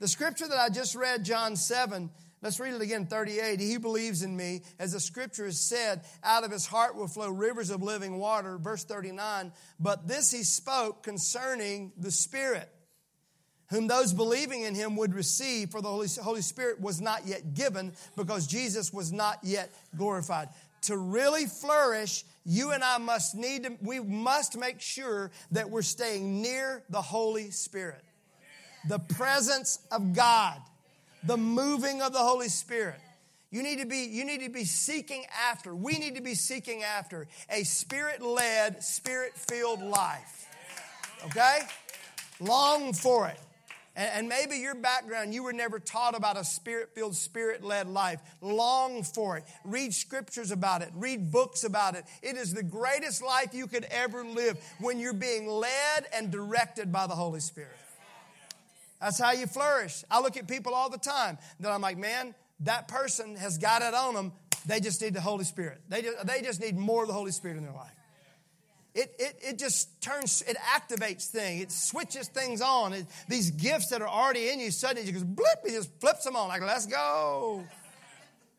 The 0.00 0.08
scripture 0.08 0.48
that 0.48 0.58
I 0.58 0.68
just 0.70 0.94
read, 0.94 1.24
John 1.24 1.56
7, 1.56 2.10
let's 2.42 2.58
read 2.58 2.74
it 2.74 2.82
again, 2.82 3.06
38. 3.06 3.60
He 3.60 3.76
believes 3.76 4.22
in 4.22 4.36
me. 4.36 4.62
As 4.78 4.92
the 4.92 5.00
scripture 5.00 5.44
has 5.44 5.60
said, 5.60 6.02
out 6.22 6.44
of 6.44 6.50
his 6.50 6.66
heart 6.66 6.96
will 6.96 7.06
flow 7.06 7.30
rivers 7.30 7.70
of 7.70 7.82
living 7.82 8.18
water. 8.18 8.58
Verse 8.58 8.84
39. 8.84 9.52
But 9.78 10.08
this 10.08 10.30
he 10.30 10.42
spoke 10.42 11.02
concerning 11.04 11.92
the 11.96 12.10
Spirit, 12.10 12.68
whom 13.70 13.86
those 13.86 14.12
believing 14.12 14.62
in 14.62 14.74
him 14.74 14.96
would 14.96 15.14
receive, 15.14 15.70
for 15.70 15.80
the 15.80 15.88
Holy, 15.88 16.08
Holy 16.22 16.42
Spirit 16.42 16.80
was 16.80 17.00
not 17.00 17.26
yet 17.26 17.54
given 17.54 17.92
because 18.16 18.46
Jesus 18.48 18.92
was 18.92 19.12
not 19.12 19.38
yet 19.42 19.70
glorified. 19.96 20.48
To 20.82 20.96
really 20.98 21.46
flourish, 21.46 22.24
you 22.44 22.72
and 22.72 22.82
I 22.82 22.98
must 22.98 23.36
need 23.36 23.62
to, 23.62 23.78
we 23.80 24.00
must 24.00 24.58
make 24.58 24.80
sure 24.80 25.30
that 25.52 25.70
we're 25.70 25.82
staying 25.82 26.42
near 26.42 26.82
the 26.90 27.00
Holy 27.00 27.50
Spirit 27.52 28.04
the 28.88 28.98
presence 28.98 29.78
of 29.90 30.12
God, 30.14 30.60
the 31.22 31.36
moving 31.36 32.02
of 32.02 32.12
the 32.12 32.18
Holy 32.18 32.48
Spirit. 32.48 33.00
You 33.50 33.62
need 33.62 33.78
to 33.78 33.86
be, 33.86 34.08
you 34.10 34.24
need 34.24 34.40
to 34.40 34.50
be 34.50 34.64
seeking 34.64 35.24
after, 35.48 35.74
we 35.74 35.92
need 35.98 36.16
to 36.16 36.22
be 36.22 36.34
seeking 36.34 36.82
after 36.82 37.28
a 37.48 37.62
spirit 37.62 38.20
led, 38.20 38.82
spirit 38.82 39.32
filled 39.34 39.80
life. 39.80 40.48
Okay? 41.26 41.60
Long 42.40 42.92
for 42.92 43.28
it. 43.28 43.38
And, 43.96 44.28
maybe 44.28 44.56
your 44.56 44.74
background, 44.74 45.32
you 45.32 45.44
were 45.44 45.52
never 45.52 45.78
taught 45.78 46.16
about 46.16 46.36
a 46.36 46.42
spirit 46.42 46.96
filled, 46.96 47.14
spirit 47.14 47.62
led 47.62 47.86
life. 47.86 48.20
Long 48.40 49.04
for 49.04 49.36
it. 49.36 49.44
Read 49.62 49.94
scriptures 49.94 50.50
about 50.50 50.82
it. 50.82 50.90
Read 50.96 51.30
books 51.30 51.62
about 51.62 51.94
it. 51.94 52.04
It 52.20 52.36
is 52.36 52.52
the 52.52 52.64
greatest 52.64 53.22
life 53.22 53.54
you 53.54 53.68
could 53.68 53.84
ever 53.84 54.24
live 54.24 54.58
when 54.80 54.98
you're 54.98 55.12
being 55.12 55.46
led 55.46 56.06
and 56.12 56.32
directed 56.32 56.90
by 56.90 57.06
the 57.06 57.14
Holy 57.14 57.38
Spirit. 57.38 57.76
That's 59.00 59.18
how 59.18 59.32
you 59.32 59.46
flourish. 59.46 60.04
I 60.10 60.20
look 60.20 60.36
at 60.36 60.48
people 60.48 60.74
all 60.74 60.88
the 60.88 60.98
time 60.98 61.38
that 61.60 61.70
I'm 61.70 61.80
like, 61.80 61.98
man, 61.98 62.34
that 62.60 62.88
person 62.88 63.36
has 63.36 63.58
got 63.58 63.82
it 63.82 63.94
on 63.94 64.14
them. 64.14 64.32
They 64.66 64.80
just 64.80 65.02
need 65.02 65.14
the 65.14 65.20
Holy 65.20 65.44
Spirit. 65.44 65.80
They 65.88 66.02
just, 66.02 66.26
they 66.26 66.40
just 66.40 66.60
need 66.60 66.76
more 66.76 67.02
of 67.02 67.08
the 67.08 67.14
Holy 67.14 67.32
Spirit 67.32 67.58
in 67.58 67.64
their 67.64 67.74
life. 67.74 67.92
It, 68.94 69.12
it, 69.18 69.38
it 69.42 69.58
just 69.58 70.00
turns, 70.00 70.42
it 70.42 70.56
activates 70.56 71.26
things. 71.26 71.62
It 71.64 71.72
switches 71.72 72.28
things 72.28 72.60
on. 72.60 72.92
It, 72.92 73.06
these 73.28 73.50
gifts 73.50 73.88
that 73.88 74.00
are 74.00 74.08
already 74.08 74.50
in 74.50 74.60
you, 74.60 74.70
suddenly 74.70 75.06
you 75.06 75.12
just 75.12 75.34
blip, 75.34 75.58
it 75.64 75.72
just 75.72 75.90
flips 76.00 76.24
them 76.24 76.36
on. 76.36 76.48
Like, 76.48 76.62
let's 76.62 76.86
go. 76.86 77.64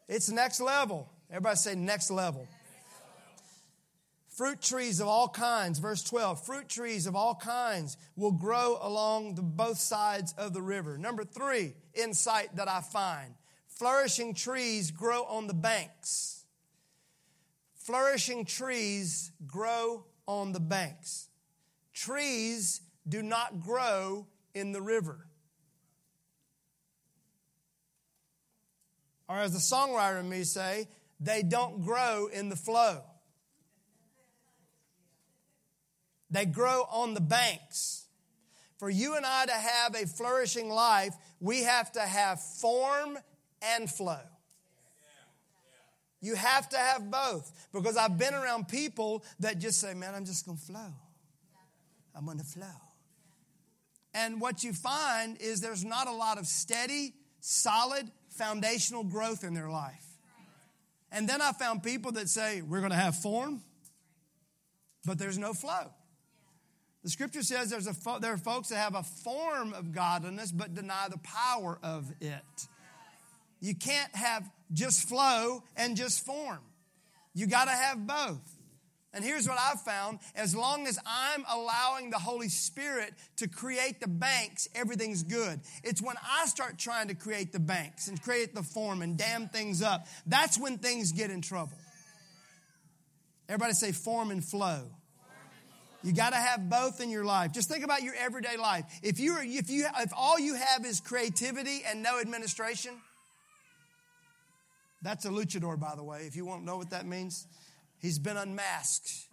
It's 0.09 0.29
next 0.29 0.59
level. 0.59 1.09
Everybody 1.29 1.55
say 1.55 1.75
next 1.75 2.11
level. 2.11 2.47
Fruit 4.35 4.61
trees 4.61 4.99
of 4.99 5.07
all 5.07 5.29
kinds, 5.29 5.79
verse 5.79 6.03
12, 6.03 6.45
fruit 6.45 6.67
trees 6.67 7.07
of 7.07 7.15
all 7.15 7.35
kinds 7.35 7.95
will 8.17 8.33
grow 8.33 8.77
along 8.81 9.35
the 9.35 9.41
both 9.41 9.77
sides 9.77 10.33
of 10.37 10.53
the 10.53 10.61
river. 10.61 10.97
Number 10.97 11.23
three, 11.23 11.73
insight 11.93 12.53
that 12.57 12.67
I 12.67 12.81
find 12.81 13.33
flourishing 13.67 14.33
trees 14.33 14.91
grow 14.91 15.23
on 15.23 15.47
the 15.47 15.53
banks. 15.53 16.43
Flourishing 17.75 18.43
trees 18.43 19.31
grow 19.47 20.03
on 20.27 20.51
the 20.51 20.59
banks. 20.59 21.29
Trees 21.93 22.81
do 23.07 23.23
not 23.23 23.61
grow 23.61 24.27
in 24.53 24.73
the 24.73 24.81
river. 24.81 25.27
Or 29.29 29.37
as 29.37 29.53
the 29.53 29.59
songwriter 29.59 30.19
and 30.19 30.29
me 30.29 30.43
say, 30.43 30.89
they 31.21 31.41
don't 31.41 31.81
grow 31.81 32.27
in 32.27 32.49
the 32.49 32.57
flow. 32.57 33.01
They 36.29 36.45
grow 36.45 36.85
on 36.91 37.13
the 37.13 37.21
banks. 37.21 38.05
For 38.77 38.89
you 38.89 39.15
and 39.15 39.25
I 39.25 39.45
to 39.45 39.53
have 39.53 39.95
a 39.95 40.05
flourishing 40.05 40.69
life, 40.69 41.13
we 41.39 41.63
have 41.63 41.91
to 41.93 42.01
have 42.01 42.41
form 42.41 43.17
and 43.61 43.89
flow. 43.89 44.19
You 46.21 46.35
have 46.35 46.67
to 46.69 46.77
have 46.77 47.09
both 47.11 47.67
because 47.71 47.97
I've 47.97 48.17
been 48.17 48.33
around 48.33 48.67
people 48.67 49.23
that 49.39 49.59
just 49.59 49.79
say, 49.79 49.93
Man, 49.93 50.15
I'm 50.15 50.25
just 50.25 50.45
going 50.45 50.57
to 50.57 50.63
flow. 50.63 50.93
I'm 52.15 52.25
going 52.25 52.39
to 52.39 52.43
flow. 52.43 52.65
And 54.13 54.39
what 54.39 54.63
you 54.63 54.73
find 54.73 55.39
is 55.41 55.61
there's 55.61 55.85
not 55.85 56.07
a 56.07 56.11
lot 56.11 56.37
of 56.37 56.47
steady, 56.47 57.13
solid, 57.41 58.09
foundational 58.29 59.03
growth 59.03 59.43
in 59.43 59.53
their 59.53 59.69
life. 59.69 60.05
And 61.11 61.29
then 61.29 61.41
I 61.41 61.51
found 61.51 61.83
people 61.83 62.13
that 62.13 62.27
say, 62.29 62.61
We're 62.61 62.79
going 62.79 62.91
to 62.91 62.97
have 62.97 63.15
form, 63.15 63.61
but 65.05 65.17
there's 65.17 65.37
no 65.37 65.53
flow. 65.53 65.91
The 67.05 67.11
scripture 67.11 67.43
says 67.43 67.69
there's 67.69 67.85
a 67.85 67.95
there 68.19 68.33
are 68.33 68.37
folks 68.37 68.69
that 68.69 68.77
have 68.77 68.95
a 68.95 69.03
form 69.03 69.73
of 69.73 69.91
godliness 69.91 70.51
but 70.51 70.73
deny 70.73 71.05
the 71.07 71.19
power 71.19 71.77
of 71.83 72.11
it. 72.19 72.67
You 73.59 73.75
can't 73.75 74.13
have 74.15 74.49
just 74.73 75.07
flow 75.07 75.61
and 75.77 75.95
just 75.95 76.25
form. 76.25 76.61
You 77.35 77.45
got 77.45 77.65
to 77.65 77.71
have 77.71 78.07
both. 78.07 78.57
And 79.13 79.23
here's 79.23 79.47
what 79.47 79.59
I've 79.59 79.81
found 79.81 80.17
as 80.33 80.55
long 80.55 80.87
as 80.87 80.97
I'm 81.05 81.45
allowing 81.47 82.09
the 82.09 82.17
Holy 82.17 82.49
Spirit 82.49 83.13
to 83.37 83.47
create 83.47 84.01
the 84.01 84.07
banks, 84.07 84.67
everything's 84.73 85.21
good. 85.21 85.59
It's 85.83 86.01
when 86.01 86.15
I 86.27 86.47
start 86.47 86.79
trying 86.79 87.09
to 87.09 87.13
create 87.13 87.51
the 87.51 87.59
banks 87.59 88.07
and 88.07 88.19
create 88.19 88.55
the 88.55 88.63
form 88.63 89.03
and 89.03 89.15
dam 89.15 89.47
things 89.49 89.83
up, 89.83 90.07
that's 90.25 90.57
when 90.57 90.79
things 90.79 91.11
get 91.11 91.29
in 91.29 91.43
trouble. 91.43 91.77
Everybody 93.47 93.73
say 93.73 93.91
form 93.91 94.31
and 94.31 94.43
flow. 94.43 94.89
You 96.05 96.13
got 96.13 96.33
to 96.33 96.35
have 96.35 96.69
both 96.69 97.01
in 97.01 97.09
your 97.09 97.25
life. 97.25 97.51
Just 97.51 97.67
think 97.67 97.83
about 97.83 98.03
your 98.03 98.13
everyday 98.13 98.57
life. 98.57 98.85
If 99.01 99.19
you 99.19 99.33
are, 99.33 99.43
if 99.43 99.71
you 99.71 99.87
if 99.97 100.11
all 100.15 100.39
you 100.39 100.53
have 100.53 100.85
is 100.85 100.99
creativity 101.01 101.81
and 101.89 102.03
no 102.03 102.19
administration, 102.19 102.91
that's 105.01 105.25
a 105.25 105.29
luchador, 105.29 105.79
by 105.79 105.95
the 105.95 106.03
way. 106.03 106.19
If 106.27 106.35
you 106.35 106.45
won't 106.45 106.63
know 106.63 106.77
what 106.77 106.91
that 106.91 107.07
means, 107.07 107.47
he's 107.99 108.19
been 108.19 108.37
unmasked. 108.37 109.11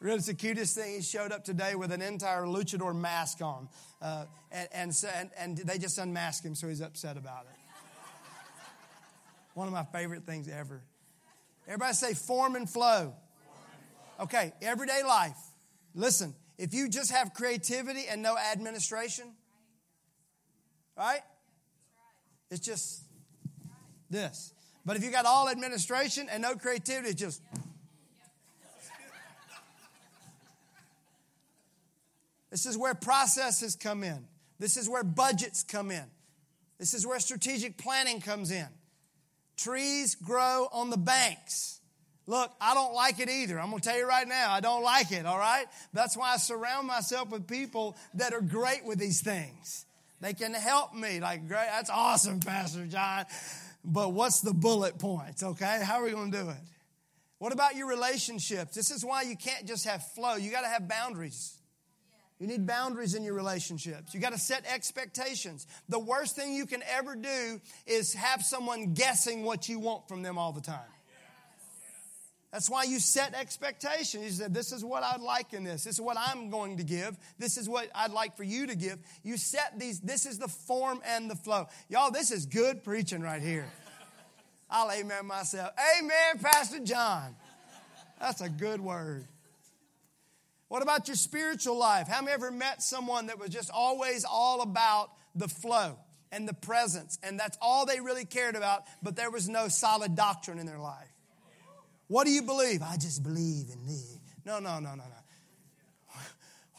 Really, 0.00 0.18
it's 0.18 0.26
the 0.26 0.34
cutest 0.34 0.76
thing. 0.76 0.94
He 0.94 1.02
showed 1.02 1.32
up 1.32 1.42
today 1.42 1.74
with 1.74 1.90
an 1.90 2.00
entire 2.00 2.44
luchador 2.44 2.94
mask 2.94 3.42
on, 3.42 3.68
uh, 4.00 4.26
and, 4.52 4.68
and, 4.72 5.04
and, 5.16 5.30
and 5.36 5.56
they 5.56 5.76
just 5.76 5.98
unmasked 5.98 6.46
him, 6.46 6.54
so 6.54 6.68
he's 6.68 6.80
upset 6.80 7.16
about 7.16 7.46
it. 7.52 7.58
One 9.54 9.66
of 9.66 9.72
my 9.72 9.82
favorite 9.82 10.22
things 10.22 10.48
ever. 10.48 10.80
Everybody 11.66 11.94
say 11.94 12.14
form 12.14 12.54
and 12.54 12.70
flow. 12.70 13.16
Okay, 14.20 14.52
everyday 14.60 15.02
life. 15.04 15.36
Listen, 15.94 16.34
if 16.58 16.74
you 16.74 16.88
just 16.88 17.12
have 17.12 17.32
creativity 17.34 18.06
and 18.10 18.20
no 18.20 18.36
administration, 18.36 19.26
right? 20.96 21.20
It's 22.50 22.60
just 22.60 23.02
this. 24.10 24.52
But 24.84 24.96
if 24.96 25.04
you 25.04 25.10
got 25.10 25.24
all 25.24 25.48
administration 25.48 26.28
and 26.30 26.42
no 26.42 26.56
creativity, 26.56 27.10
it's 27.10 27.20
just. 27.20 27.42
This 32.50 32.64
is 32.64 32.78
where 32.78 32.94
processes 32.94 33.76
come 33.76 34.02
in. 34.02 34.26
This 34.58 34.76
is 34.76 34.88
where 34.88 35.04
budgets 35.04 35.62
come 35.62 35.90
in. 35.90 36.04
This 36.78 36.94
is 36.94 37.06
where 37.06 37.20
strategic 37.20 37.76
planning 37.76 38.20
comes 38.20 38.50
in. 38.50 38.66
Trees 39.56 40.14
grow 40.14 40.68
on 40.72 40.90
the 40.90 40.96
banks. 40.96 41.77
Look, 42.28 42.52
I 42.60 42.74
don't 42.74 42.92
like 42.92 43.20
it 43.20 43.30
either. 43.30 43.58
I'm 43.58 43.70
going 43.70 43.80
to 43.80 43.88
tell 43.88 43.96
you 43.96 44.06
right 44.06 44.28
now, 44.28 44.52
I 44.52 44.60
don't 44.60 44.82
like 44.82 45.12
it, 45.12 45.24
all 45.24 45.38
right? 45.38 45.64
That's 45.94 46.14
why 46.14 46.34
I 46.34 46.36
surround 46.36 46.86
myself 46.86 47.30
with 47.30 47.48
people 47.48 47.96
that 48.14 48.34
are 48.34 48.42
great 48.42 48.84
with 48.84 48.98
these 48.98 49.22
things. 49.22 49.86
They 50.20 50.34
can 50.34 50.52
help 50.52 50.94
me. 50.94 51.20
Like, 51.20 51.48
great, 51.48 51.68
that's 51.70 51.88
awesome, 51.88 52.40
Pastor 52.40 52.84
John. 52.84 53.24
But 53.82 54.12
what's 54.12 54.42
the 54.42 54.52
bullet 54.52 54.98
points, 54.98 55.42
okay? 55.42 55.80
How 55.82 56.00
are 56.00 56.04
we 56.04 56.10
going 56.10 56.30
to 56.30 56.38
do 56.42 56.50
it? 56.50 56.58
What 57.38 57.54
about 57.54 57.76
your 57.76 57.88
relationships? 57.88 58.74
This 58.74 58.90
is 58.90 59.02
why 59.02 59.22
you 59.22 59.34
can't 59.34 59.66
just 59.66 59.86
have 59.86 60.04
flow. 60.12 60.34
You 60.34 60.50
got 60.50 60.62
to 60.62 60.68
have 60.68 60.86
boundaries. 60.86 61.56
You 62.38 62.46
need 62.46 62.66
boundaries 62.66 63.14
in 63.14 63.24
your 63.24 63.34
relationships. 63.34 64.12
You 64.12 64.20
got 64.20 64.32
to 64.32 64.38
set 64.38 64.66
expectations. 64.70 65.66
The 65.88 65.98
worst 65.98 66.36
thing 66.36 66.52
you 66.52 66.66
can 66.66 66.82
ever 66.90 67.16
do 67.16 67.58
is 67.86 68.12
have 68.12 68.42
someone 68.42 68.92
guessing 68.92 69.44
what 69.44 69.66
you 69.66 69.78
want 69.78 70.08
from 70.08 70.22
them 70.22 70.36
all 70.36 70.52
the 70.52 70.60
time. 70.60 70.90
That's 72.52 72.70
why 72.70 72.84
you 72.84 72.98
set 72.98 73.34
expectations. 73.34 74.24
You 74.24 74.30
said, 74.30 74.54
This 74.54 74.72
is 74.72 74.82
what 74.82 75.02
I'd 75.02 75.20
like 75.20 75.52
in 75.52 75.64
this. 75.64 75.84
This 75.84 75.94
is 75.94 76.00
what 76.00 76.16
I'm 76.18 76.48
going 76.48 76.78
to 76.78 76.82
give. 76.82 77.16
This 77.38 77.58
is 77.58 77.68
what 77.68 77.88
I'd 77.94 78.12
like 78.12 78.36
for 78.36 78.44
you 78.44 78.66
to 78.66 78.74
give. 78.74 78.98
You 79.22 79.36
set 79.36 79.78
these, 79.78 80.00
this 80.00 80.24
is 80.24 80.38
the 80.38 80.48
form 80.48 81.02
and 81.06 81.30
the 81.30 81.36
flow. 81.36 81.68
Y'all, 81.88 82.10
this 82.10 82.30
is 82.30 82.46
good 82.46 82.82
preaching 82.84 83.20
right 83.20 83.42
here. 83.42 83.66
I'll 84.70 84.90
amen 84.90 85.26
myself. 85.26 85.72
Amen, 85.98 86.42
Pastor 86.42 86.80
John. 86.80 87.36
That's 88.18 88.40
a 88.40 88.48
good 88.48 88.80
word. 88.80 89.26
What 90.68 90.82
about 90.82 91.08
your 91.08 91.16
spiritual 91.16 91.78
life? 91.78 92.08
Have 92.08 92.24
you 92.24 92.30
ever 92.30 92.50
met 92.50 92.82
someone 92.82 93.26
that 93.26 93.38
was 93.38 93.50
just 93.50 93.70
always 93.72 94.24
all 94.24 94.62
about 94.62 95.10
the 95.34 95.48
flow 95.48 95.98
and 96.30 96.46
the 96.46 96.54
presence, 96.54 97.18
and 97.22 97.38
that's 97.38 97.56
all 97.60 97.86
they 97.86 98.00
really 98.00 98.26
cared 98.26 98.54
about, 98.54 98.84
but 99.02 99.16
there 99.16 99.30
was 99.30 99.48
no 99.48 99.68
solid 99.68 100.14
doctrine 100.14 100.58
in 100.58 100.66
their 100.66 100.78
life? 100.78 101.08
What 102.08 102.24
do 102.24 102.32
you 102.32 102.42
believe? 102.42 102.82
I 102.82 102.96
just 102.96 103.22
believe 103.22 103.66
in 103.72 103.86
thee. 103.86 104.20
No, 104.44 104.58
no, 104.58 104.80
no, 104.80 104.90
no, 104.90 104.96
no. 104.96 105.02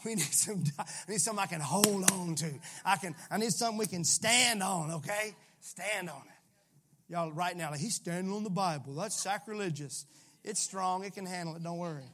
We 0.04 0.14
need 0.14 0.22
some. 0.22 0.64
I 0.78 0.84
need 1.08 1.20
something 1.20 1.42
I 1.42 1.46
can 1.46 1.60
hold 1.60 2.10
on 2.10 2.34
to. 2.36 2.50
I 2.84 2.96
can. 2.96 3.14
I 3.30 3.36
need 3.38 3.52
something 3.52 3.78
we 3.78 3.86
can 3.86 4.02
stand 4.02 4.62
on. 4.62 4.90
Okay, 4.92 5.34
stand 5.60 6.08
on 6.08 6.22
it. 6.22 7.12
Y'all, 7.12 7.30
right 7.30 7.56
now, 7.56 7.70
like 7.70 7.80
he's 7.80 7.96
standing 7.96 8.32
on 8.32 8.42
the 8.42 8.50
Bible. 8.50 8.94
That's 8.94 9.14
sacrilegious. 9.20 10.06
It's 10.42 10.60
strong. 10.60 11.04
It 11.04 11.14
can 11.14 11.26
handle 11.26 11.54
it. 11.56 11.62
Don't 11.62 11.76
worry. 11.78 12.02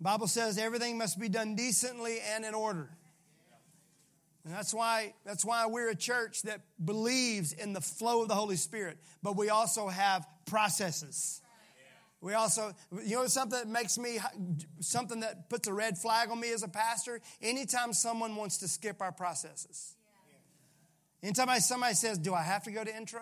Bible 0.00 0.28
says 0.28 0.58
everything 0.58 0.98
must 0.98 1.18
be 1.18 1.28
done 1.28 1.56
decently 1.56 2.18
and 2.34 2.44
in 2.44 2.54
order. 2.54 2.90
And 4.48 4.56
that's 4.56 4.72
why, 4.72 5.12
that's 5.26 5.44
why 5.44 5.66
we're 5.66 5.90
a 5.90 5.94
church 5.94 6.40
that 6.42 6.62
believes 6.82 7.52
in 7.52 7.74
the 7.74 7.82
flow 7.82 8.22
of 8.22 8.28
the 8.28 8.34
Holy 8.34 8.56
Spirit, 8.56 8.96
but 9.22 9.36
we 9.36 9.50
also 9.50 9.88
have 9.88 10.26
processes. 10.46 11.42
We 12.22 12.32
also, 12.32 12.72
you 13.04 13.16
know, 13.16 13.26
something 13.26 13.58
that 13.58 13.68
makes 13.68 13.98
me, 13.98 14.18
something 14.80 15.20
that 15.20 15.50
puts 15.50 15.68
a 15.68 15.72
red 15.74 15.98
flag 15.98 16.30
on 16.30 16.40
me 16.40 16.50
as 16.50 16.62
a 16.62 16.68
pastor, 16.68 17.20
anytime 17.42 17.92
someone 17.92 18.36
wants 18.36 18.56
to 18.58 18.68
skip 18.68 19.02
our 19.02 19.12
processes. 19.12 19.94
Anytime 21.22 21.60
somebody 21.60 21.92
says, 21.92 22.16
Do 22.16 22.32
I 22.32 22.42
have 22.42 22.62
to 22.62 22.70
go 22.70 22.82
to 22.82 22.96
intro? 22.96 23.20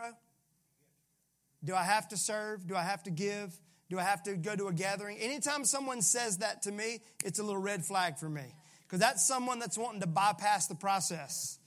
Do 1.65 1.75
I 1.75 1.83
have 1.83 2.07
to 2.11 2.17
serve? 2.17 2.69
Do 2.69 2.77
I 2.77 2.85
have 2.85 3.03
to 3.03 3.11
give? 3.11 3.53
Do 3.91 3.99
I 3.99 4.05
have 4.05 4.23
to 4.25 4.37
go 4.37 4.55
to 4.55 4.69
a 4.69 4.73
gathering? 4.73 5.19
Anytime 5.19 5.65
someone 5.65 6.03
says 6.03 6.39
that 6.39 6.63
to 6.63 6.71
me, 6.71 7.01
it's 7.25 7.41
a 7.41 7.43
little 7.43 7.61
red 7.61 7.85
flag 7.85 8.17
for 8.17 8.29
me 8.29 8.55
because 8.87 9.01
that's 9.01 9.27
someone 9.27 9.59
that's 9.59 9.77
wanting 9.77 10.01
to 10.01 10.07
bypass 10.07 10.67
the 10.67 10.75
process. 10.75 11.59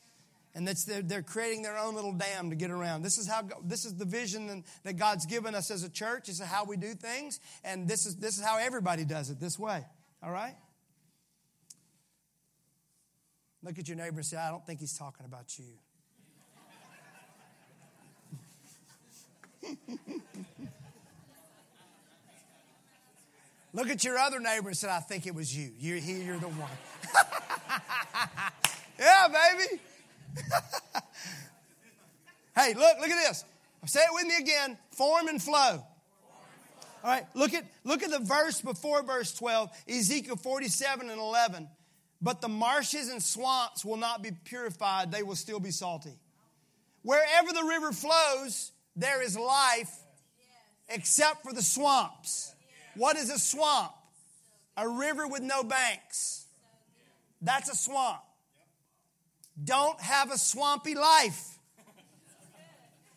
And 0.55 0.67
that's 0.67 0.83
they're, 0.85 1.01
they're, 1.01 1.21
creating 1.21 1.61
their 1.61 1.77
own 1.77 1.93
little 1.93 2.13
dam 2.13 2.49
to 2.49 2.55
get 2.55 2.71
around. 2.71 3.03
This 3.03 3.17
is 3.17 3.27
how 3.27 3.47
this 3.63 3.85
is 3.85 3.95
the 3.95 4.05
vision 4.05 4.63
that 4.83 4.97
God's 4.97 5.25
given 5.25 5.53
us 5.53 5.69
as 5.69 5.83
a 5.83 5.89
church. 5.89 6.27
This 6.27 6.39
is 6.39 6.45
how 6.45 6.65
we 6.65 6.75
do 6.75 6.95
things, 6.95 7.39
and 7.63 7.87
this 7.87 8.05
is 8.07 8.15
this 8.15 8.37
is 8.37 8.43
how 8.43 8.57
everybody 8.57 9.05
does 9.05 9.29
it 9.29 9.39
this 9.39 9.59
way. 9.59 9.85
All 10.23 10.31
right. 10.31 10.55
Look 13.61 13.77
at 13.77 13.87
your 13.87 13.97
neighbor 13.97 14.17
and 14.17 14.25
say, 14.25 14.37
"I 14.37 14.49
don't 14.49 14.65
think 14.65 14.79
he's 14.79 14.97
talking 14.97 15.25
about 15.25 15.59
you." 15.59 15.77
Look 23.79 23.89
at 23.89 24.03
your 24.03 24.17
other 24.17 24.41
neighbor 24.41 24.67
and 24.67 24.77
say, 24.77 24.89
I 24.89 24.99
think 24.99 25.25
it 25.25 25.33
was 25.33 25.55
you. 25.55 25.71
You're 25.79 25.99
here, 25.99 26.21
you're 26.21 26.37
the 26.37 26.49
one. 26.49 26.69
yeah, 28.99 29.27
baby. 29.29 29.81
hey, 32.57 32.73
look, 32.73 32.99
look 32.99 33.09
at 33.09 33.27
this. 33.29 33.45
Say 33.85 34.01
it 34.01 34.09
with 34.11 34.25
me 34.25 34.35
again. 34.37 34.77
Form 34.91 35.29
and 35.29 35.41
flow. 35.41 35.81
All 37.01 37.09
right, 37.09 37.25
look 37.33 37.53
at 37.53 37.63
look 37.85 38.03
at 38.03 38.11
the 38.11 38.19
verse 38.19 38.59
before 38.59 39.01
verse 39.01 39.33
12, 39.35 39.69
Ezekiel 39.87 40.35
47 40.35 41.09
and 41.09 41.17
11. 41.17 41.69
But 42.21 42.41
the 42.41 42.49
marshes 42.49 43.07
and 43.07 43.23
swamps 43.23 43.85
will 43.85 43.95
not 43.95 44.21
be 44.21 44.31
purified, 44.43 45.09
they 45.09 45.23
will 45.23 45.37
still 45.37 45.61
be 45.61 45.71
salty. 45.71 46.19
Wherever 47.03 47.53
the 47.53 47.63
river 47.63 47.93
flows, 47.93 48.73
there 48.97 49.21
is 49.21 49.37
life 49.37 49.95
except 50.89 51.43
for 51.43 51.53
the 51.53 51.61
swamps. 51.61 52.53
What 52.95 53.17
is 53.17 53.29
a 53.29 53.39
swamp? 53.39 53.91
A 54.77 54.87
river 54.87 55.27
with 55.27 55.41
no 55.41 55.63
banks. 55.63 56.45
That's 57.41 57.69
a 57.69 57.75
swamp. 57.75 58.21
Don't 59.61 59.99
have 59.99 60.31
a 60.31 60.37
swampy 60.37 60.95
life. 60.95 61.57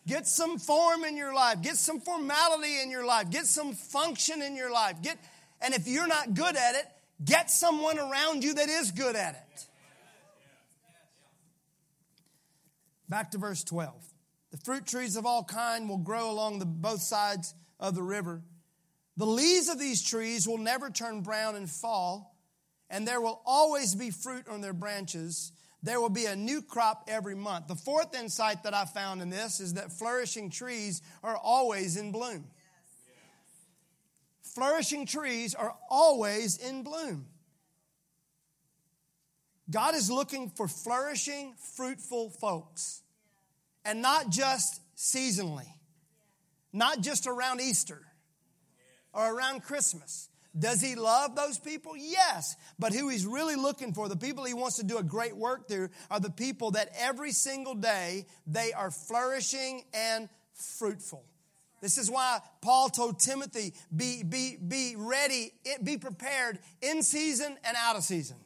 Get 0.05 0.27
some 0.27 0.59
form 0.59 1.05
in 1.05 1.15
your 1.15 1.33
life. 1.33 1.61
Get 1.61 1.77
some 1.77 1.99
formality 1.99 2.81
in 2.81 2.91
your 2.91 3.05
life. 3.05 3.29
Get 3.29 3.45
some 3.45 3.73
function 3.73 4.41
in 4.41 4.55
your 4.55 4.71
life. 4.71 5.01
Get, 5.01 5.17
and 5.61 5.73
if 5.73 5.87
you're 5.87 6.07
not 6.07 6.33
good 6.33 6.57
at 6.57 6.75
it, 6.75 6.85
get 7.23 7.49
someone 7.49 7.97
around 7.97 8.43
you 8.43 8.55
that 8.55 8.67
is 8.67 8.91
good 8.91 9.15
at 9.15 9.35
it. 9.35 9.67
Back 13.07 13.31
to 13.31 13.37
verse 13.37 13.63
12. 13.63 13.93
The 14.51 14.57
fruit 14.57 14.85
trees 14.85 15.15
of 15.15 15.25
all 15.25 15.43
kind 15.43 15.87
will 15.87 15.97
grow 15.97 16.29
along 16.29 16.59
the, 16.59 16.65
both 16.65 17.01
sides 17.01 17.53
of 17.79 17.95
the 17.95 18.03
river. 18.03 18.41
The 19.17 19.25
leaves 19.25 19.69
of 19.69 19.79
these 19.79 20.01
trees 20.01 20.47
will 20.47 20.57
never 20.57 20.89
turn 20.89 21.21
brown 21.21 21.55
and 21.55 21.69
fall, 21.69 22.35
and 22.89 23.07
there 23.07 23.21
will 23.21 23.41
always 23.45 23.93
be 23.93 24.09
fruit 24.09 24.47
on 24.47 24.61
their 24.61 24.73
branches. 24.73 25.51
There 25.83 26.01
will 26.01 26.09
be 26.09 26.25
a 26.25 26.35
new 26.35 26.61
crop 26.61 27.07
every 27.07 27.35
month. 27.35 27.67
The 27.67 27.75
fourth 27.75 28.15
insight 28.15 28.63
that 28.63 28.73
I 28.73 28.85
found 28.85 29.21
in 29.21 29.29
this 29.29 29.59
is 29.59 29.75
that 29.75 29.91
flourishing 29.91 30.49
trees 30.49 31.01
are 31.23 31.37
always 31.37 31.95
in 31.97 32.11
bloom. 32.11 32.45
Flourishing 34.41 35.05
trees 35.05 35.53
are 35.53 35.75
always 35.89 36.57
in 36.57 36.83
bloom. 36.83 37.25
God 39.69 39.95
is 39.95 40.11
looking 40.11 40.49
for 40.49 40.67
flourishing, 40.67 41.55
fruitful 41.75 42.29
folks. 42.29 43.01
And 43.85 44.01
not 44.01 44.29
just 44.29 44.81
seasonally, 44.95 45.67
not 46.71 47.01
just 47.01 47.27
around 47.27 47.61
Easter 47.61 48.01
or 49.13 49.33
around 49.33 49.63
Christmas. 49.63 50.29
Does 50.57 50.81
he 50.81 50.95
love 50.95 51.35
those 51.35 51.57
people? 51.57 51.97
Yes. 51.97 52.55
But 52.77 52.93
who 52.93 53.09
he's 53.09 53.25
really 53.25 53.55
looking 53.55 53.93
for, 53.93 54.07
the 54.07 54.15
people 54.15 54.43
he 54.43 54.53
wants 54.53 54.75
to 54.77 54.83
do 54.83 54.97
a 54.97 55.03
great 55.03 55.35
work 55.35 55.67
through, 55.67 55.89
are 56.11 56.19
the 56.19 56.29
people 56.29 56.71
that 56.71 56.89
every 56.97 57.31
single 57.31 57.73
day 57.73 58.27
they 58.45 58.71
are 58.71 58.91
flourishing 58.91 59.83
and 59.93 60.29
fruitful. 60.53 61.25
This 61.81 61.97
is 61.97 62.09
why 62.09 62.39
Paul 62.61 62.89
told 62.89 63.19
Timothy, 63.19 63.73
be, 63.95 64.23
be, 64.23 64.55
be 64.55 64.95
ready, 64.95 65.51
be 65.83 65.97
prepared 65.97 66.59
in 66.81 67.03
season 67.03 67.57
and 67.65 67.75
out 67.77 67.97
of 67.97 68.03
season. 68.03 68.37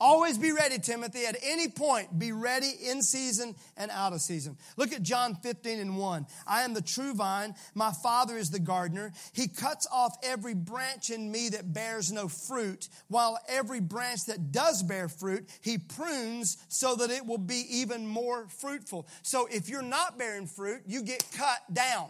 Always 0.00 0.38
be 0.38 0.52
ready, 0.52 0.78
Timothy. 0.78 1.24
At 1.24 1.36
any 1.42 1.68
point, 1.68 2.18
be 2.18 2.32
ready 2.32 2.70
in 2.82 3.00
season 3.00 3.54
and 3.76 3.90
out 3.90 4.12
of 4.12 4.20
season. 4.20 4.56
Look 4.76 4.92
at 4.92 5.02
John 5.02 5.36
15 5.36 5.78
and 5.78 5.96
1. 5.96 6.26
I 6.46 6.62
am 6.62 6.74
the 6.74 6.82
true 6.82 7.14
vine. 7.14 7.54
My 7.74 7.92
Father 8.02 8.36
is 8.36 8.50
the 8.50 8.58
gardener. 8.58 9.12
He 9.32 9.46
cuts 9.46 9.86
off 9.92 10.16
every 10.22 10.54
branch 10.54 11.10
in 11.10 11.30
me 11.30 11.50
that 11.50 11.72
bears 11.72 12.10
no 12.12 12.28
fruit, 12.28 12.88
while 13.08 13.38
every 13.48 13.80
branch 13.80 14.24
that 14.26 14.50
does 14.50 14.82
bear 14.82 15.08
fruit, 15.08 15.48
he 15.60 15.78
prunes 15.78 16.58
so 16.68 16.96
that 16.96 17.10
it 17.10 17.24
will 17.24 17.38
be 17.38 17.64
even 17.70 18.06
more 18.06 18.48
fruitful. 18.48 19.06
So 19.22 19.46
if 19.50 19.68
you're 19.68 19.82
not 19.82 20.18
bearing 20.18 20.46
fruit, 20.46 20.82
you 20.86 21.02
get 21.02 21.24
cut 21.36 21.60
down. 21.72 22.08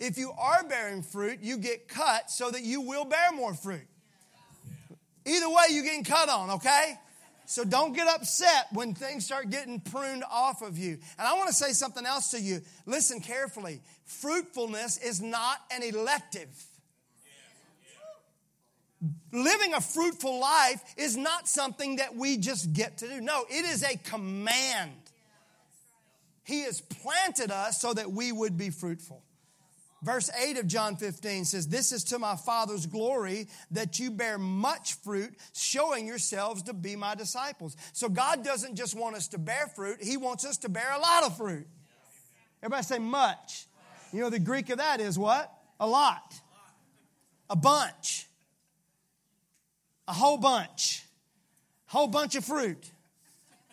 If 0.00 0.16
you 0.16 0.32
are 0.38 0.64
bearing 0.66 1.02
fruit, 1.02 1.40
you 1.42 1.58
get 1.58 1.86
cut 1.86 2.30
so 2.30 2.50
that 2.50 2.62
you 2.62 2.80
will 2.80 3.04
bear 3.04 3.32
more 3.32 3.54
fruit. 3.54 3.86
Either 5.26 5.48
way, 5.48 5.64
you're 5.70 5.84
getting 5.84 6.04
cut 6.04 6.28
on, 6.28 6.50
okay? 6.50 6.98
So 7.46 7.64
don't 7.64 7.94
get 7.94 8.08
upset 8.08 8.68
when 8.72 8.94
things 8.94 9.26
start 9.26 9.50
getting 9.50 9.80
pruned 9.80 10.24
off 10.30 10.62
of 10.62 10.78
you. 10.78 10.98
And 11.18 11.28
I 11.28 11.34
want 11.34 11.48
to 11.48 11.54
say 11.54 11.72
something 11.72 12.06
else 12.06 12.30
to 12.30 12.40
you. 12.40 12.60
Listen 12.86 13.20
carefully. 13.20 13.80
Fruitfulness 14.04 14.98
is 14.98 15.20
not 15.20 15.58
an 15.70 15.82
elective. 15.82 16.48
Living 19.32 19.74
a 19.74 19.80
fruitful 19.80 20.40
life 20.40 20.82
is 20.96 21.16
not 21.16 21.48
something 21.48 21.96
that 21.96 22.14
we 22.14 22.38
just 22.38 22.72
get 22.72 22.98
to 22.98 23.08
do. 23.08 23.20
No, 23.20 23.44
it 23.50 23.66
is 23.66 23.82
a 23.82 23.96
command. 23.98 24.92
He 26.44 26.62
has 26.62 26.80
planted 26.80 27.50
us 27.50 27.80
so 27.80 27.92
that 27.92 28.12
we 28.12 28.32
would 28.32 28.56
be 28.56 28.70
fruitful. 28.70 29.23
Verse 30.04 30.28
8 30.38 30.58
of 30.58 30.66
John 30.66 30.96
15 30.96 31.46
says, 31.46 31.66
This 31.66 31.90
is 31.90 32.04
to 32.04 32.18
my 32.18 32.36
Father's 32.36 32.84
glory 32.84 33.48
that 33.70 33.98
you 33.98 34.10
bear 34.10 34.36
much 34.36 34.94
fruit, 34.96 35.34
showing 35.54 36.06
yourselves 36.06 36.64
to 36.64 36.74
be 36.74 36.94
my 36.94 37.14
disciples. 37.14 37.74
So 37.94 38.10
God 38.10 38.44
doesn't 38.44 38.76
just 38.76 38.94
want 38.94 39.16
us 39.16 39.28
to 39.28 39.38
bear 39.38 39.66
fruit, 39.74 40.02
He 40.02 40.18
wants 40.18 40.44
us 40.44 40.58
to 40.58 40.68
bear 40.68 40.92
a 40.94 40.98
lot 40.98 41.24
of 41.24 41.38
fruit. 41.38 41.66
Everybody 42.62 42.82
say 42.82 42.98
much. 42.98 43.64
You 44.12 44.20
know, 44.20 44.28
the 44.28 44.38
Greek 44.38 44.68
of 44.68 44.76
that 44.76 45.00
is 45.00 45.18
what? 45.18 45.50
A 45.80 45.86
lot, 45.86 46.34
a 47.48 47.56
bunch, 47.56 48.26
a 50.06 50.12
whole 50.12 50.36
bunch, 50.36 51.02
whole 51.86 52.08
bunch 52.08 52.34
of 52.34 52.44
fruit. 52.44 52.90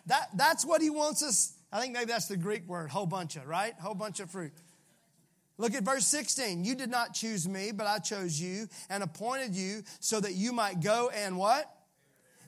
That, 0.06 0.30
that's 0.34 0.64
what 0.64 0.80
he 0.80 0.88
wants 0.88 1.22
us. 1.22 1.52
I 1.70 1.78
think 1.80 1.92
maybe 1.92 2.06
that's 2.06 2.26
the 2.26 2.38
Greek 2.38 2.66
word, 2.66 2.90
whole 2.90 3.06
bunch 3.06 3.36
of, 3.36 3.46
right? 3.46 3.74
Whole 3.74 3.94
bunch 3.94 4.18
of 4.18 4.30
fruit. 4.30 4.52
Look 5.58 5.74
at 5.74 5.82
verse 5.82 6.06
16. 6.06 6.64
You 6.64 6.74
did 6.74 6.90
not 6.90 7.14
choose 7.14 7.48
me, 7.48 7.72
but 7.72 7.86
I 7.86 7.98
chose 7.98 8.40
you 8.40 8.68
and 8.88 9.02
appointed 9.02 9.54
you 9.54 9.82
so 10.00 10.20
that 10.20 10.34
you 10.34 10.52
might 10.52 10.80
go 10.80 11.10
and 11.14 11.36
what? 11.36 11.70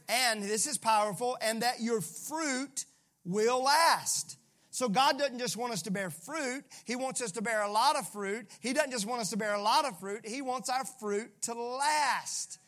And 0.08 0.42
this 0.42 0.66
is 0.66 0.76
powerful, 0.76 1.38
and 1.40 1.62
that 1.62 1.80
your 1.80 2.02
fruit 2.02 2.84
will 3.24 3.64
last. 3.64 4.36
So 4.70 4.88
God 4.88 5.18
doesn't 5.18 5.38
just 5.38 5.56
want 5.56 5.72
us 5.72 5.82
to 5.82 5.90
bear 5.90 6.10
fruit, 6.10 6.64
He 6.84 6.96
wants 6.96 7.22
us 7.22 7.32
to 7.32 7.42
bear 7.42 7.62
a 7.62 7.70
lot 7.70 7.96
of 7.96 8.08
fruit. 8.08 8.46
He 8.60 8.72
doesn't 8.72 8.90
just 8.90 9.06
want 9.06 9.20
us 9.20 9.30
to 9.30 9.36
bear 9.36 9.54
a 9.54 9.62
lot 9.62 9.84
of 9.84 9.98
fruit, 10.00 10.26
He 10.26 10.42
wants 10.42 10.68
our 10.68 10.84
fruit 10.84 11.30
to 11.42 11.54
last. 11.54 12.58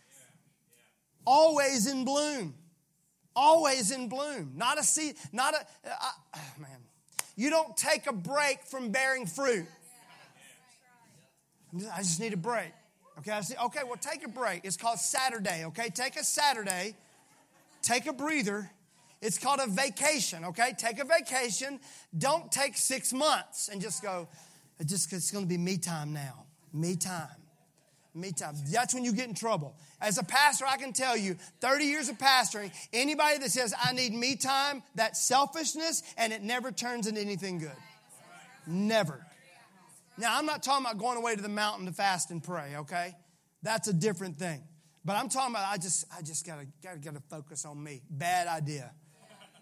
Always 1.26 1.86
in 1.88 2.04
bloom. 2.04 2.54
Always 3.34 3.90
in 3.90 4.08
bloom. 4.08 4.52
Not 4.54 4.78
a 4.78 4.82
seed, 4.82 5.16
not 5.32 5.54
a, 5.54 5.58
uh, 5.58 6.10
uh, 6.32 6.38
man. 6.58 6.78
You 7.34 7.50
don't 7.50 7.76
take 7.76 8.06
a 8.06 8.12
break 8.12 8.62
from 8.62 8.92
bearing 8.92 9.26
fruit. 9.26 9.66
I 11.94 11.98
just 11.98 12.20
need 12.20 12.32
a 12.32 12.38
break. 12.38 12.72
Okay, 13.18 13.32
I 13.32 13.40
say, 13.40 13.56
okay, 13.66 13.80
well, 13.84 13.96
take 13.96 14.24
a 14.24 14.28
break. 14.28 14.64
It's 14.64 14.76
called 14.76 14.98
Saturday, 14.98 15.64
okay? 15.66 15.88
Take 15.88 16.16
a 16.16 16.24
Saturday, 16.24 16.94
take 17.82 18.06
a 18.06 18.12
breather, 18.12 18.70
it's 19.22 19.38
called 19.38 19.60
a 19.60 19.66
vacation, 19.66 20.44
okay? 20.44 20.74
Take 20.76 20.98
a 20.98 21.04
vacation. 21.04 21.80
Don't 22.16 22.52
take 22.52 22.76
six 22.76 23.12
months 23.12 23.68
and 23.68 23.80
just 23.80 24.02
go, 24.02 24.28
just, 24.84 25.12
it's 25.12 25.30
going 25.30 25.44
to 25.44 25.48
be 25.48 25.56
me 25.56 25.78
time 25.78 26.12
now. 26.12 26.44
Me 26.72 26.96
time. 26.96 27.28
Me 28.14 28.32
time. 28.32 28.54
That's 28.70 28.94
when 28.94 29.04
you 29.04 29.12
get 29.12 29.28
in 29.28 29.34
trouble. 29.34 29.74
As 30.00 30.18
a 30.18 30.24
pastor, 30.24 30.66
I 30.66 30.76
can 30.76 30.92
tell 30.92 31.16
you, 31.16 31.36
30 31.60 31.84
years 31.84 32.08
of 32.08 32.18
pastoring, 32.18 32.70
anybody 32.92 33.38
that 33.38 33.50
says, 33.50 33.74
I 33.82 33.92
need 33.92 34.12
me 34.12 34.36
time, 34.36 34.82
that's 34.94 35.22
selfishness 35.22 36.02
and 36.16 36.32
it 36.32 36.42
never 36.42 36.70
turns 36.70 37.06
into 37.06 37.20
anything 37.20 37.58
good. 37.58 37.76
Never. 38.66 39.24
Now, 40.18 40.38
I'm 40.38 40.46
not 40.46 40.62
talking 40.62 40.86
about 40.86 40.98
going 40.98 41.18
away 41.18 41.36
to 41.36 41.42
the 41.42 41.48
mountain 41.48 41.86
to 41.86 41.92
fast 41.92 42.30
and 42.30 42.42
pray, 42.42 42.74
okay? 42.76 43.14
That's 43.62 43.88
a 43.88 43.92
different 43.92 44.38
thing. 44.38 44.62
But 45.04 45.16
I'm 45.16 45.28
talking 45.28 45.54
about 45.54 45.66
I 45.70 45.76
just 45.76 46.04
I 46.16 46.20
just 46.22 46.44
gotta 46.44 46.66
gotta 46.82 46.98
gotta 46.98 47.22
focus 47.30 47.64
on 47.64 47.80
me. 47.82 48.02
Bad 48.10 48.48
idea. 48.48 48.92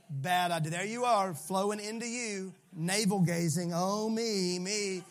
Bad 0.09 0.53
idea. 0.53 0.71
There 0.71 0.87
you 0.87 1.05
are, 1.05 1.35
flowing 1.35 1.81
into 1.81 2.07
you, 2.07 2.55
navel 2.73 3.21
gazing. 3.21 3.73
Oh, 3.75 4.09
me, 4.09 4.59
me. 4.59 5.03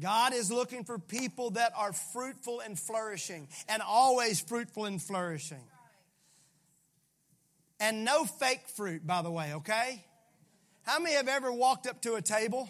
God 0.00 0.34
is 0.34 0.50
looking 0.50 0.84
for 0.84 0.98
people 0.98 1.50
that 1.50 1.72
are 1.76 1.92
fruitful 1.92 2.60
and 2.60 2.78
flourishing, 2.78 3.46
and 3.68 3.80
always 3.80 4.40
fruitful 4.40 4.86
and 4.86 5.00
flourishing. 5.00 5.62
And 7.78 8.04
no 8.04 8.24
fake 8.24 8.66
fruit, 8.74 9.06
by 9.06 9.22
the 9.22 9.30
way, 9.30 9.54
okay? 9.54 10.04
How 10.84 10.98
many 10.98 11.14
have 11.14 11.28
ever 11.28 11.50
walked 11.50 11.86
up 11.86 12.02
to 12.02 12.14
a 12.14 12.22
table 12.22 12.68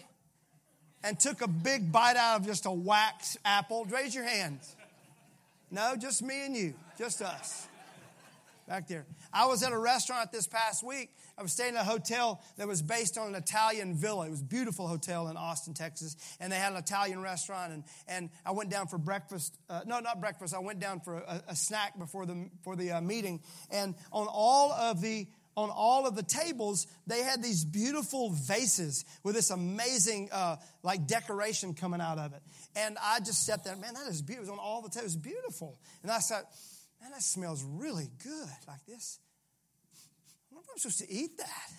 and 1.03 1.19
took 1.19 1.41
a 1.41 1.47
big 1.47 1.91
bite 1.91 2.15
out 2.15 2.39
of 2.39 2.45
just 2.45 2.65
a 2.65 2.71
wax 2.71 3.37
apple? 3.43 3.85
Raise 3.85 4.15
your 4.15 4.23
hands. 4.23 4.75
No, 5.69 5.95
just 5.99 6.23
me 6.23 6.45
and 6.45 6.55
you, 6.55 6.73
just 6.97 7.21
us 7.21 7.67
back 8.67 8.87
there. 8.87 9.05
I 9.33 9.45
was 9.45 9.63
at 9.63 9.71
a 9.71 9.77
restaurant 9.77 10.31
this 10.31 10.47
past 10.47 10.83
week. 10.83 11.09
I 11.37 11.43
was 11.43 11.51
staying 11.51 11.73
in 11.73 11.75
a 11.75 11.83
hotel 11.83 12.41
that 12.57 12.67
was 12.67 12.81
based 12.81 13.17
on 13.17 13.27
an 13.27 13.35
Italian 13.35 13.95
villa. 13.95 14.27
It 14.27 14.31
was 14.31 14.41
a 14.41 14.45
beautiful 14.45 14.87
hotel 14.87 15.27
in 15.27 15.37
Austin, 15.37 15.73
Texas, 15.73 16.15
and 16.39 16.51
they 16.51 16.57
had 16.57 16.71
an 16.71 16.77
Italian 16.77 17.21
restaurant. 17.21 17.73
And, 17.73 17.83
and 18.07 18.29
I 18.45 18.51
went 18.51 18.69
down 18.69 18.87
for 18.87 18.97
breakfast. 18.97 19.57
Uh, 19.69 19.81
no, 19.85 19.99
not 19.99 20.21
breakfast. 20.21 20.55
I 20.55 20.59
went 20.59 20.79
down 20.79 21.01
for 21.01 21.17
a, 21.17 21.43
a 21.49 21.55
snack 21.55 21.99
before 21.99 22.25
the 22.25 22.49
for 22.63 22.75
the 22.75 22.93
uh, 22.93 23.01
meeting. 23.01 23.41
And 23.69 23.95
on 24.11 24.27
all 24.29 24.71
of 24.71 25.01
the 25.01 25.27
on 25.55 25.69
all 25.69 26.05
of 26.05 26.15
the 26.15 26.23
tables, 26.23 26.87
they 27.07 27.23
had 27.23 27.41
these 27.41 27.63
beautiful 27.63 28.31
vases 28.31 29.05
with 29.23 29.35
this 29.35 29.49
amazing, 29.49 30.29
uh, 30.31 30.57
like 30.83 31.07
decoration 31.07 31.73
coming 31.73 32.01
out 32.01 32.17
of 32.17 32.33
it. 32.33 32.41
And 32.75 32.97
I 33.01 33.19
just 33.19 33.45
sat 33.45 33.63
there, 33.63 33.75
man, 33.75 33.93
that 33.93 34.07
is 34.07 34.21
beautiful. 34.21 34.49
It 34.49 34.51
was 34.51 34.59
on 34.59 34.65
all 34.65 34.81
the 34.81 34.89
tables, 34.89 35.15
beautiful. 35.15 35.79
And 36.03 36.11
I 36.11 36.19
said, 36.19 36.43
Man, 37.05 37.11
that 37.11 37.21
smells 37.21 37.63
really 37.63 38.09
good 38.23 38.49
like 38.67 38.83
this. 38.87 39.19
I 40.51 40.55
wonder 40.55 40.65
if 40.65 40.71
I'm 40.71 40.77
supposed 40.79 41.07
to 41.07 41.11
eat 41.11 41.37
that. 41.37 41.69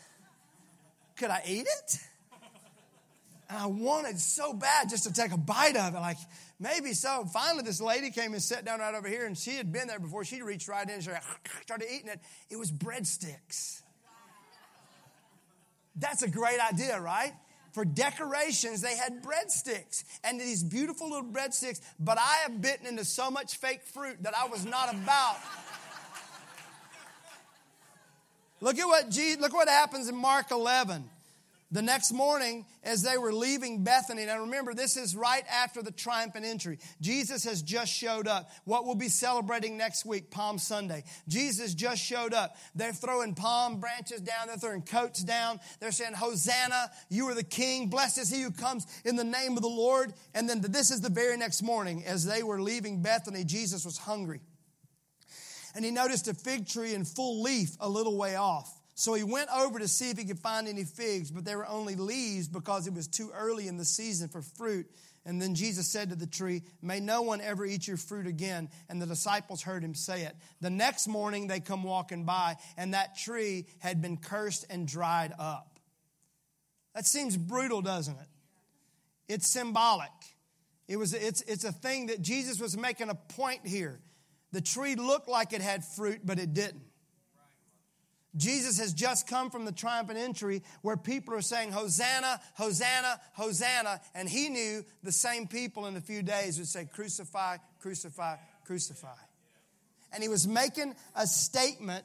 Could 1.16 1.30
I 1.30 1.42
eat 1.48 1.66
it? 1.66 1.98
And 3.48 3.58
I 3.58 3.66
wanted 3.66 4.20
so 4.20 4.52
bad 4.52 4.88
just 4.88 5.04
to 5.04 5.12
take 5.12 5.32
a 5.32 5.36
bite 5.36 5.76
of 5.76 5.94
it, 5.94 5.98
like 5.98 6.18
maybe 6.58 6.92
so. 6.92 7.24
Finally, 7.32 7.64
this 7.64 7.80
lady 7.80 8.10
came 8.10 8.32
and 8.32 8.42
sat 8.42 8.64
down 8.64 8.80
right 8.80 8.94
over 8.94 9.08
here, 9.08 9.26
and 9.26 9.36
she 9.36 9.56
had 9.56 9.72
been 9.72 9.88
there 9.88 10.00
before. 10.00 10.24
She 10.24 10.42
reached 10.42 10.68
right 10.68 10.86
in 10.86 10.94
and 10.94 11.02
started 11.62 11.86
eating 11.92 12.08
it. 12.08 12.20
It 12.50 12.58
was 12.58 12.70
breadsticks. 12.70 13.82
That's 15.96 16.22
a 16.22 16.28
great 16.28 16.60
idea, 16.60 17.00
right? 17.00 17.32
for 17.76 17.84
decorations, 17.84 18.80
they 18.80 18.96
had 18.96 19.22
breadsticks 19.22 20.04
and 20.24 20.40
these 20.40 20.64
beautiful 20.64 21.10
little 21.10 21.30
breadsticks. 21.30 21.78
But 22.00 22.16
I 22.16 22.36
have 22.44 22.62
bitten 22.62 22.86
into 22.86 23.04
so 23.04 23.30
much 23.30 23.58
fake 23.58 23.82
fruit 23.82 24.22
that 24.22 24.32
I 24.34 24.48
was 24.48 24.64
not 24.64 24.94
about. 24.94 25.36
look 28.62 28.78
at 28.78 28.86
what 28.86 29.10
Jesus, 29.10 29.42
look 29.42 29.52
what 29.52 29.68
happens 29.68 30.08
in 30.08 30.16
Mark 30.16 30.52
11. 30.52 31.04
The 31.72 31.82
next 31.82 32.12
morning, 32.12 32.64
as 32.84 33.02
they 33.02 33.18
were 33.18 33.32
leaving 33.32 33.82
Bethany, 33.82 34.24
now 34.26 34.38
remember, 34.38 34.72
this 34.72 34.96
is 34.96 35.16
right 35.16 35.42
after 35.50 35.82
the 35.82 35.90
triumphant 35.90 36.44
entry. 36.44 36.78
Jesus 37.00 37.42
has 37.42 37.60
just 37.60 37.92
showed 37.92 38.28
up. 38.28 38.48
What 38.64 38.86
we'll 38.86 38.94
be 38.94 39.08
celebrating 39.08 39.76
next 39.76 40.06
week, 40.06 40.30
Palm 40.30 40.58
Sunday. 40.58 41.02
Jesus 41.26 41.74
just 41.74 42.00
showed 42.00 42.32
up. 42.32 42.56
They're 42.76 42.92
throwing 42.92 43.34
palm 43.34 43.80
branches 43.80 44.20
down, 44.20 44.46
they're 44.46 44.56
throwing 44.56 44.82
coats 44.82 45.24
down. 45.24 45.58
They're 45.80 45.90
saying, 45.90 46.14
Hosanna, 46.14 46.88
you 47.08 47.28
are 47.30 47.34
the 47.34 47.42
king. 47.42 47.88
Blessed 47.88 48.18
is 48.18 48.30
he 48.30 48.42
who 48.42 48.52
comes 48.52 48.86
in 49.04 49.16
the 49.16 49.24
name 49.24 49.56
of 49.56 49.62
the 49.62 49.68
Lord. 49.68 50.12
And 50.34 50.48
then 50.48 50.60
this 50.60 50.92
is 50.92 51.00
the 51.00 51.10
very 51.10 51.36
next 51.36 51.62
morning, 51.62 52.04
as 52.06 52.24
they 52.24 52.44
were 52.44 52.62
leaving 52.62 53.02
Bethany, 53.02 53.42
Jesus 53.42 53.84
was 53.84 53.98
hungry. 53.98 54.40
And 55.74 55.84
he 55.84 55.90
noticed 55.90 56.28
a 56.28 56.34
fig 56.34 56.68
tree 56.68 56.94
in 56.94 57.04
full 57.04 57.42
leaf 57.42 57.70
a 57.80 57.88
little 57.88 58.16
way 58.16 58.36
off. 58.36 58.72
So 58.98 59.12
he 59.12 59.22
went 59.22 59.50
over 59.54 59.78
to 59.78 59.88
see 59.88 60.08
if 60.08 60.16
he 60.16 60.24
could 60.24 60.38
find 60.38 60.66
any 60.66 60.84
figs, 60.84 61.30
but 61.30 61.44
there 61.44 61.58
were 61.58 61.68
only 61.68 61.96
leaves 61.96 62.48
because 62.48 62.86
it 62.86 62.94
was 62.94 63.06
too 63.06 63.30
early 63.34 63.68
in 63.68 63.76
the 63.76 63.84
season 63.84 64.28
for 64.28 64.40
fruit. 64.40 64.90
And 65.26 65.40
then 65.40 65.54
Jesus 65.54 65.86
said 65.86 66.08
to 66.08 66.16
the 66.16 66.26
tree, 66.26 66.62
May 66.80 66.98
no 66.98 67.20
one 67.20 67.42
ever 67.42 67.66
eat 67.66 67.86
your 67.86 67.98
fruit 67.98 68.26
again. 68.26 68.70
And 68.88 69.00
the 69.00 69.04
disciples 69.04 69.60
heard 69.60 69.84
him 69.84 69.94
say 69.94 70.22
it. 70.22 70.34
The 70.62 70.70
next 70.70 71.08
morning 71.08 71.46
they 71.46 71.60
come 71.60 71.82
walking 71.82 72.24
by, 72.24 72.56
and 72.78 72.94
that 72.94 73.18
tree 73.18 73.66
had 73.80 74.00
been 74.00 74.16
cursed 74.16 74.64
and 74.70 74.88
dried 74.88 75.34
up. 75.38 75.78
That 76.94 77.04
seems 77.04 77.36
brutal, 77.36 77.82
doesn't 77.82 78.16
it? 78.16 78.28
It's 79.28 79.46
symbolic. 79.46 80.08
It 80.88 80.96
was, 80.96 81.12
it's, 81.12 81.42
it's 81.42 81.64
a 81.64 81.72
thing 81.72 82.06
that 82.06 82.22
Jesus 82.22 82.58
was 82.58 82.78
making 82.78 83.10
a 83.10 83.14
point 83.14 83.66
here. 83.66 84.00
The 84.52 84.62
tree 84.62 84.94
looked 84.94 85.28
like 85.28 85.52
it 85.52 85.60
had 85.60 85.84
fruit, 85.84 86.20
but 86.24 86.38
it 86.38 86.54
didn't. 86.54 86.86
Jesus 88.36 88.78
has 88.78 88.92
just 88.92 89.26
come 89.26 89.50
from 89.50 89.64
the 89.64 89.72
triumphant 89.72 90.18
entry 90.18 90.62
where 90.82 90.96
people 90.96 91.34
are 91.34 91.42
saying, 91.42 91.72
Hosanna, 91.72 92.40
Hosanna, 92.54 93.20
Hosanna. 93.32 94.00
And 94.14 94.28
he 94.28 94.48
knew 94.48 94.84
the 95.02 95.12
same 95.12 95.46
people 95.46 95.86
in 95.86 95.96
a 95.96 96.00
few 96.00 96.22
days 96.22 96.58
would 96.58 96.68
say, 96.68 96.84
Crucify, 96.84 97.56
crucify, 97.80 98.36
crucify. 98.64 99.16
And 100.12 100.22
he 100.22 100.28
was 100.28 100.46
making 100.46 100.94
a 101.14 101.26
statement 101.26 102.04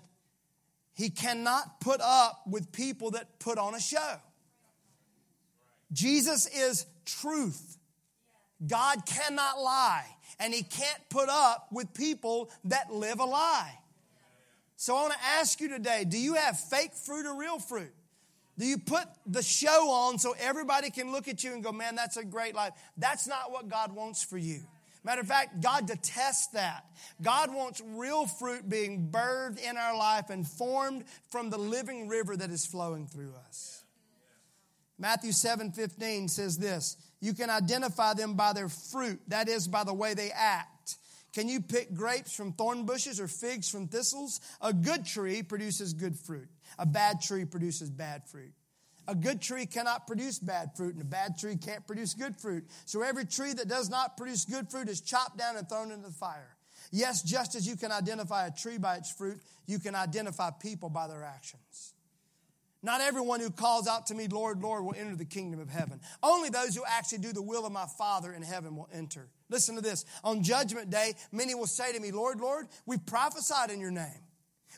he 0.94 1.10
cannot 1.10 1.80
put 1.80 2.02
up 2.02 2.42
with 2.48 2.72
people 2.72 3.12
that 3.12 3.40
put 3.40 3.58
on 3.58 3.76
a 3.76 3.80
show. 3.80 4.16
Jesus 5.92 6.48
is 6.48 6.86
truth. 7.06 7.78
God 8.66 9.06
cannot 9.06 9.60
lie, 9.60 10.06
and 10.40 10.54
he 10.54 10.62
can't 10.62 11.10
put 11.10 11.30
up 11.30 11.68
with 11.72 11.94
people 11.94 12.52
that 12.66 12.94
live 12.94 13.20
a 13.20 13.26
lie. 13.26 13.80
So 14.82 14.96
I 14.96 15.02
want 15.04 15.14
to 15.14 15.24
ask 15.38 15.62
you 15.62 15.70
today 15.70 16.06
do 16.06 16.18
you 16.18 16.34
have 16.34 16.60
fake 16.60 16.96
fruit 16.96 17.28
or 17.28 17.36
real 17.36 17.60
fruit? 17.60 17.94
Do 18.58 18.66
you 18.66 18.80
put 18.80 19.04
the 19.28 19.44
show 19.44 19.92
on 19.92 20.18
so 20.18 20.34
everybody 20.40 20.90
can 20.90 21.12
look 21.12 21.28
at 21.28 21.44
you 21.44 21.54
and 21.54 21.64
go, 21.64 21.72
man, 21.72 21.94
that's 21.94 22.18
a 22.18 22.26
great 22.26 22.56
life? 22.56 22.74
That's 22.98 23.28
not 23.28 23.52
what 23.52 23.70
God 23.70 23.92
wants 23.92 24.24
for 24.24 24.40
you. 24.40 24.62
Matter 25.04 25.22
of 25.22 25.28
fact, 25.28 25.62
God 25.62 25.86
detests 25.86 26.48
that. 26.54 26.84
God 27.22 27.54
wants 27.54 27.80
real 27.94 28.26
fruit 28.26 28.68
being 28.68 29.10
birthed 29.12 29.62
in 29.62 29.78
our 29.78 29.96
life 29.96 30.32
and 30.32 30.48
formed 30.48 31.04
from 31.30 31.52
the 31.52 31.60
living 31.60 32.08
river 32.08 32.36
that 32.36 32.50
is 32.50 32.66
flowing 32.66 33.06
through 33.06 33.34
us. 33.48 33.84
Matthew 34.98 35.32
7 35.32 35.74
15 35.74 36.28
says 36.28 36.58
this 36.58 36.98
You 37.20 37.36
can 37.36 37.52
identify 37.52 38.16
them 38.16 38.34
by 38.34 38.54
their 38.54 38.70
fruit, 38.70 39.22
that 39.28 39.48
is, 39.48 39.68
by 39.68 39.84
the 39.84 39.94
way 39.94 40.16
they 40.16 40.32
act. 40.32 40.71
Can 41.34 41.48
you 41.48 41.62
pick 41.62 41.94
grapes 41.94 42.34
from 42.34 42.54
thorn 42.54 42.86
bushes 42.86 43.20
or 43.20 43.28
figs 43.28 43.70
from 43.70 43.88
thistles? 43.88 44.42
A 44.62 44.74
good 44.74 45.06
tree 45.06 45.44
produces 45.44 45.94
good 45.94 46.18
fruit. 46.18 46.50
A 46.78 46.86
bad 46.86 47.22
tree 47.22 47.46
produces 47.46 47.90
bad 47.90 48.28
fruit. 48.28 48.52
A 49.08 49.16
good 49.16 49.42
tree 49.42 49.66
cannot 49.66 50.08
produce 50.08 50.40
bad 50.40 50.76
fruit, 50.76 50.94
and 50.94 51.02
a 51.02 51.06
bad 51.06 51.38
tree 51.38 51.56
can't 51.56 51.86
produce 51.88 52.14
good 52.14 52.38
fruit. 52.38 52.66
So 52.86 53.02
every 53.02 53.26
tree 53.26 53.54
that 53.54 53.68
does 53.68 53.90
not 53.90 54.16
produce 54.16 54.46
good 54.46 54.70
fruit 54.70 54.90
is 54.90 55.02
chopped 55.02 55.38
down 55.38 55.58
and 55.58 55.68
thrown 55.68 55.92
into 55.92 56.08
the 56.08 56.14
fire. 56.14 56.56
Yes, 56.92 57.24
just 57.24 57.56
as 57.56 57.68
you 57.68 57.78
can 57.78 57.92
identify 57.92 58.48
a 58.48 58.52
tree 58.52 58.78
by 58.78 58.96
its 58.98 59.12
fruit, 59.12 59.40
you 59.66 59.80
can 59.80 59.96
identify 59.96 60.52
people 60.52 60.90
by 60.90 61.08
their 61.08 61.24
actions. 61.24 61.94
Not 62.84 63.02
everyone 63.02 63.40
who 63.40 63.52
calls 63.52 63.88
out 63.88 64.08
to 64.08 64.16
me, 64.16 64.28
Lord, 64.28 64.62
Lord, 64.62 64.84
will 64.84 64.96
enter 64.98 65.16
the 65.16 65.26
kingdom 65.26 65.60
of 65.60 65.70
heaven. 65.70 66.02
Only 66.24 66.50
those 66.50 66.76
who 66.76 66.84
actually 66.88 67.20
do 67.20 67.32
the 67.32 67.42
will 67.42 67.66
of 67.66 67.72
my 67.72 67.86
Father 67.98 68.34
in 68.34 68.42
heaven 68.42 68.76
will 68.76 68.90
enter. 68.92 69.30
Listen 69.52 69.76
to 69.76 69.82
this. 69.82 70.06
On 70.24 70.42
judgment 70.42 70.90
day, 70.90 71.14
many 71.32 71.54
will 71.54 71.68
say 71.68 71.92
to 71.92 72.00
me, 72.00 72.12
Lord, 72.12 72.40
Lord, 72.40 72.68
we 72.88 72.98
prophesied 72.98 73.70
in 73.70 73.80
your 73.80 73.92
name. 73.92 74.08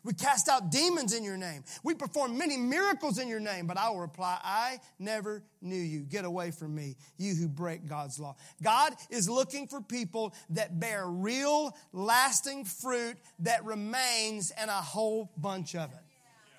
We 0.04 0.14
cast 0.14 0.50
out 0.50 0.70
demons 0.70 1.14
in 1.14 1.24
your 1.24 1.38
name. 1.38 1.64
We 1.84 1.94
performed 1.94 2.38
many 2.38 2.58
miracles 2.58 3.20
in 3.20 3.30
your 3.30 3.40
name. 3.40 3.68
But 3.68 3.78
I 3.78 3.90
will 3.90 4.00
reply, 4.00 4.38
I 4.44 4.80
never 5.00 5.44
knew 5.62 5.78
you. 5.78 6.02
Get 6.02 6.26
away 6.26 6.52
from 6.52 6.76
me, 6.76 6.98
you 7.18 7.36
who 7.36 7.48
break 7.48 7.88
God's 7.88 8.20
law. 8.20 8.36
God 8.62 8.94
is 9.10 9.30
looking 9.30 9.68
for 9.68 9.80
people 9.80 10.34
that 10.50 10.80
bear 10.80 11.08
real, 11.08 11.74
lasting 11.94 12.66
fruit 12.66 13.16
that 13.40 13.64
remains 13.64 14.52
and 14.52 14.70
a 14.70 14.74
whole 14.74 15.32
bunch 15.38 15.76
of 15.76 15.90
it. 15.92 16.00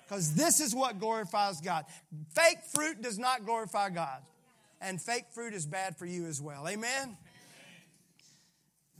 Because 0.07 0.33
this 0.33 0.59
is 0.59 0.73
what 0.73 0.99
glorifies 0.99 1.61
God. 1.61 1.85
Fake 2.33 2.59
fruit 2.73 3.01
does 3.01 3.19
not 3.19 3.45
glorify 3.45 3.89
God. 3.89 4.21
And 4.81 5.01
fake 5.01 5.25
fruit 5.33 5.53
is 5.53 5.65
bad 5.65 5.97
for 5.97 6.05
you 6.05 6.25
as 6.27 6.41
well. 6.41 6.67
Amen? 6.67 7.17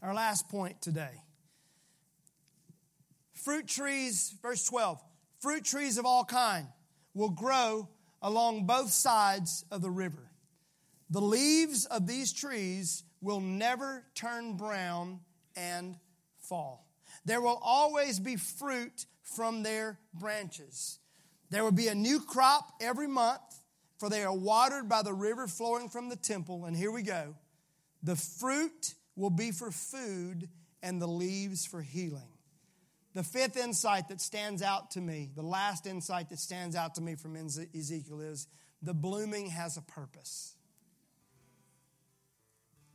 Our 0.05 0.13
last 0.13 0.49
point 0.49 0.83
today 0.83 1.23
fruit 3.33 3.67
trees, 3.67 4.35
verse 4.39 4.63
12, 4.65 5.01
fruit 5.39 5.65
trees 5.65 5.97
of 5.97 6.05
all 6.05 6.23
kind 6.23 6.67
will 7.15 7.31
grow 7.31 7.89
along 8.21 8.67
both 8.67 8.91
sides 8.91 9.65
of 9.71 9.81
the 9.81 9.89
river. 9.89 10.29
The 11.09 11.21
leaves 11.21 11.85
of 11.85 12.05
these 12.05 12.31
trees 12.33 13.03
will 13.19 13.39
never 13.39 14.03
turn 14.13 14.57
brown 14.57 15.21
and 15.55 15.95
fall. 16.37 16.87
There 17.25 17.41
will 17.41 17.59
always 17.63 18.19
be 18.19 18.35
fruit 18.35 19.07
from 19.23 19.63
their 19.63 19.97
branches. 20.13 20.99
There 21.49 21.63
will 21.63 21.71
be 21.71 21.87
a 21.87 21.95
new 21.95 22.19
crop 22.19 22.73
every 22.79 23.07
month, 23.07 23.41
for 23.97 24.11
they 24.11 24.23
are 24.23 24.35
watered 24.35 24.87
by 24.87 25.01
the 25.01 25.13
river 25.13 25.47
flowing 25.47 25.89
from 25.89 26.09
the 26.09 26.15
temple. 26.15 26.65
And 26.65 26.77
here 26.77 26.91
we 26.91 27.01
go. 27.01 27.33
The 28.03 28.15
fruit 28.15 28.93
will 29.15 29.29
be 29.29 29.51
for 29.51 29.71
food, 29.71 30.49
and 30.83 31.01
the 31.01 31.07
leaves 31.07 31.65
for 31.65 31.81
healing. 31.81 32.29
The 33.13 33.23
fifth 33.23 33.55
insight 33.57 34.09
that 34.09 34.19
stands 34.19 34.61
out 34.61 34.91
to 34.91 35.01
me, 35.01 35.31
the 35.35 35.41
last 35.41 35.87
insight 35.87 36.29
that 36.29 36.39
stands 36.39 36.75
out 36.75 36.95
to 36.95 37.01
me 37.01 37.15
from 37.15 37.35
Ezekiel 37.37 38.19
is 38.19 38.47
the 38.81 38.93
blooming 38.93 39.47
has 39.47 39.77
a 39.77 39.81
purpose. 39.81 40.55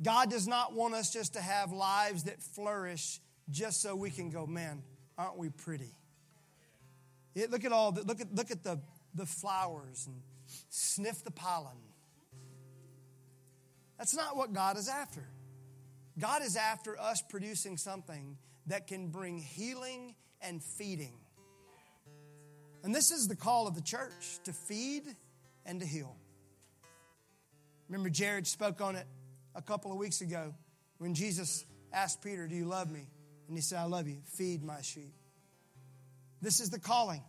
God 0.03 0.31
does 0.31 0.47
not 0.47 0.75
want 0.75 0.95
us 0.95 1.11
just 1.11 1.35
to 1.35 1.41
have 1.41 1.73
lives 1.73 2.25
that 2.25 2.43
flourish 2.43 3.19
just 3.51 3.83
so 3.83 3.97
we 3.97 4.11
can 4.11 4.31
go, 4.31 4.47
man, 4.47 4.83
aren't 5.19 5.37
we 5.37 5.49
pretty? 5.51 5.97
It, 7.35 7.51
look 7.51 7.65
at 7.65 7.73
all 7.73 7.93
the, 7.93 8.03
look 8.03 8.21
at 8.21 8.35
look 8.35 8.51
at 8.51 8.63
the, 8.63 8.81
the 9.15 9.27
flowers 9.27 10.07
and 10.07 10.23
sniff 10.69 11.23
the 11.25 11.31
pollen. 11.31 11.77
That's 13.99 14.15
not 14.15 14.37
what 14.37 14.53
God 14.53 14.79
is 14.79 14.89
after. 14.89 15.27
God 16.21 16.43
is 16.43 16.57
after 16.57 17.01
us 17.01 17.23
producing 17.23 17.79
something 17.79 18.37
that 18.67 18.87
can 18.87 19.09
bring 19.09 19.39
healing 19.39 20.15
and 20.43 20.63
feeding. 20.63 21.15
And 22.85 22.95
this 22.95 23.11
is 23.11 23.27
the 23.27 23.37
call 23.37 23.67
of 23.67 23.75
the 23.75 23.81
church 23.81 24.39
to 24.45 24.53
feed 24.53 25.03
and 25.65 25.81
to 25.81 25.87
heal. 25.87 26.15
Remember, 27.89 28.11
Jared 28.11 28.47
spoke 28.47 28.81
on 28.83 28.97
it 28.97 29.07
a 29.55 29.63
couple 29.63 29.93
of 29.93 29.99
weeks 29.99 30.21
ago 30.21 30.55
when 30.99 31.15
Jesus 31.15 31.65
asked 31.93 32.23
Peter, 32.23 32.47
Do 32.47 32.55
you 32.55 32.67
love 32.67 32.91
me? 32.91 33.09
And 33.49 33.57
he 33.57 33.63
said, 33.63 33.79
I 33.79 33.85
love 33.85 34.07
you. 34.07 34.19
Feed 34.27 34.63
my 34.63 34.83
sheep. 34.83 35.15
This 36.43 36.61
is 36.61 36.71
the 36.71 36.79
calling 36.79 37.23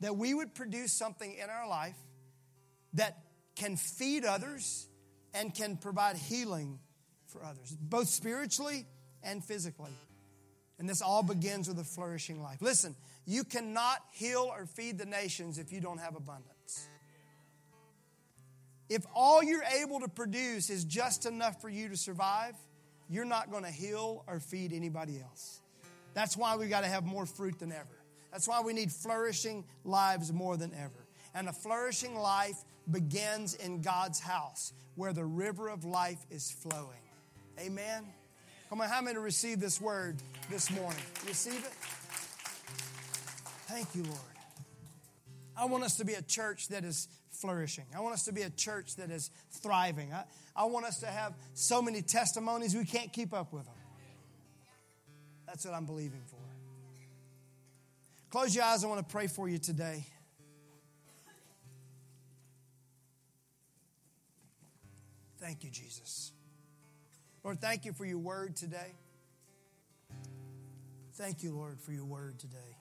that 0.00 0.16
we 0.16 0.34
would 0.34 0.54
produce 0.54 0.92
something 0.92 1.32
in 1.32 1.48
our 1.48 1.68
life 1.68 1.96
that 2.94 3.18
can 3.54 3.76
feed 3.76 4.24
others 4.24 4.88
and 5.32 5.54
can 5.54 5.76
provide 5.76 6.16
healing 6.16 6.80
for 7.36 7.44
others, 7.44 7.76
both 7.80 8.08
spiritually 8.08 8.86
and 9.22 9.44
physically. 9.44 9.92
And 10.78 10.88
this 10.88 11.00
all 11.00 11.22
begins 11.22 11.68
with 11.68 11.78
a 11.78 11.84
flourishing 11.84 12.42
life. 12.42 12.58
Listen, 12.60 12.94
you 13.26 13.44
cannot 13.44 13.98
heal 14.12 14.50
or 14.54 14.66
feed 14.66 14.98
the 14.98 15.06
nations 15.06 15.58
if 15.58 15.72
you 15.72 15.80
don't 15.80 15.98
have 15.98 16.16
abundance. 16.16 16.88
If 18.88 19.04
all 19.14 19.42
you're 19.42 19.64
able 19.82 20.00
to 20.00 20.08
produce 20.08 20.70
is 20.70 20.84
just 20.84 21.26
enough 21.26 21.60
for 21.60 21.68
you 21.68 21.88
to 21.88 21.96
survive, 21.96 22.54
you're 23.08 23.24
not 23.24 23.50
going 23.50 23.64
to 23.64 23.70
heal 23.70 24.22
or 24.26 24.38
feed 24.38 24.72
anybody 24.72 25.18
else. 25.20 25.60
That's 26.14 26.36
why 26.36 26.56
we 26.56 26.68
got 26.68 26.82
to 26.82 26.88
have 26.88 27.04
more 27.04 27.26
fruit 27.26 27.58
than 27.58 27.72
ever. 27.72 27.86
That's 28.30 28.46
why 28.46 28.60
we 28.60 28.72
need 28.72 28.92
flourishing 28.92 29.64
lives 29.84 30.32
more 30.32 30.56
than 30.56 30.72
ever. 30.74 31.06
And 31.34 31.48
a 31.48 31.52
flourishing 31.52 32.14
life 32.14 32.56
begins 32.90 33.54
in 33.54 33.80
God's 33.80 34.20
house 34.20 34.72
where 34.94 35.12
the 35.12 35.24
river 35.24 35.68
of 35.68 35.84
life 35.84 36.24
is 36.30 36.50
flowing. 36.50 37.05
Amen. 37.58 38.04
Come 38.68 38.80
on, 38.80 38.88
how 38.88 39.00
many 39.00 39.18
receive 39.18 39.60
this 39.60 39.80
word 39.80 40.16
this 40.50 40.70
morning? 40.70 41.00
Receive 41.26 41.64
it? 41.64 41.72
Thank 43.66 43.94
you, 43.94 44.02
Lord. 44.02 44.18
I 45.56 45.64
want 45.64 45.84
us 45.84 45.96
to 45.96 46.04
be 46.04 46.14
a 46.14 46.22
church 46.22 46.68
that 46.68 46.84
is 46.84 47.08
flourishing. 47.30 47.86
I 47.96 48.00
want 48.00 48.14
us 48.14 48.24
to 48.24 48.32
be 48.32 48.42
a 48.42 48.50
church 48.50 48.96
that 48.96 49.10
is 49.10 49.30
thriving. 49.50 50.12
I, 50.12 50.24
I 50.54 50.64
want 50.64 50.84
us 50.86 51.00
to 51.00 51.06
have 51.06 51.34
so 51.54 51.80
many 51.80 52.02
testimonies 52.02 52.74
we 52.74 52.84
can't 52.84 53.12
keep 53.12 53.32
up 53.32 53.52
with 53.52 53.64
them. 53.64 53.74
That's 55.46 55.64
what 55.64 55.74
I'm 55.74 55.86
believing 55.86 56.22
for. 56.26 56.36
Close 58.30 58.54
your 58.54 58.64
eyes. 58.64 58.84
I 58.84 58.88
want 58.88 59.06
to 59.06 59.12
pray 59.12 59.28
for 59.28 59.48
you 59.48 59.58
today. 59.58 60.04
Thank 65.38 65.64
you, 65.64 65.70
Jesus. 65.70 66.32
Lord, 67.46 67.60
thank 67.60 67.84
you 67.84 67.92
for 67.92 68.04
your 68.04 68.18
word 68.18 68.56
today. 68.56 68.92
Thank 71.14 71.44
you, 71.44 71.52
Lord, 71.52 71.80
for 71.80 71.92
your 71.92 72.04
word 72.04 72.40
today. 72.40 72.76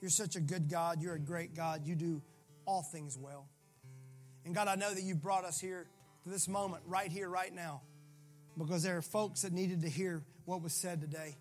You're 0.00 0.10
such 0.10 0.36
a 0.36 0.40
good 0.40 0.70
God. 0.70 1.02
You're 1.02 1.16
a 1.16 1.20
great 1.20 1.52
God. 1.52 1.84
You 1.84 1.96
do 1.96 2.22
all 2.66 2.84
things 2.92 3.18
well. 3.18 3.48
And 4.44 4.54
God, 4.54 4.68
I 4.68 4.76
know 4.76 4.94
that 4.94 5.02
you 5.02 5.16
brought 5.16 5.44
us 5.44 5.58
here 5.58 5.88
to 6.22 6.30
this 6.30 6.46
moment, 6.46 6.84
right 6.86 7.10
here, 7.10 7.28
right 7.28 7.52
now, 7.52 7.82
because 8.56 8.84
there 8.84 8.96
are 8.96 9.02
folks 9.02 9.42
that 9.42 9.52
needed 9.52 9.80
to 9.80 9.88
hear 9.88 10.22
what 10.44 10.62
was 10.62 10.72
said 10.72 11.00
today. 11.00 11.36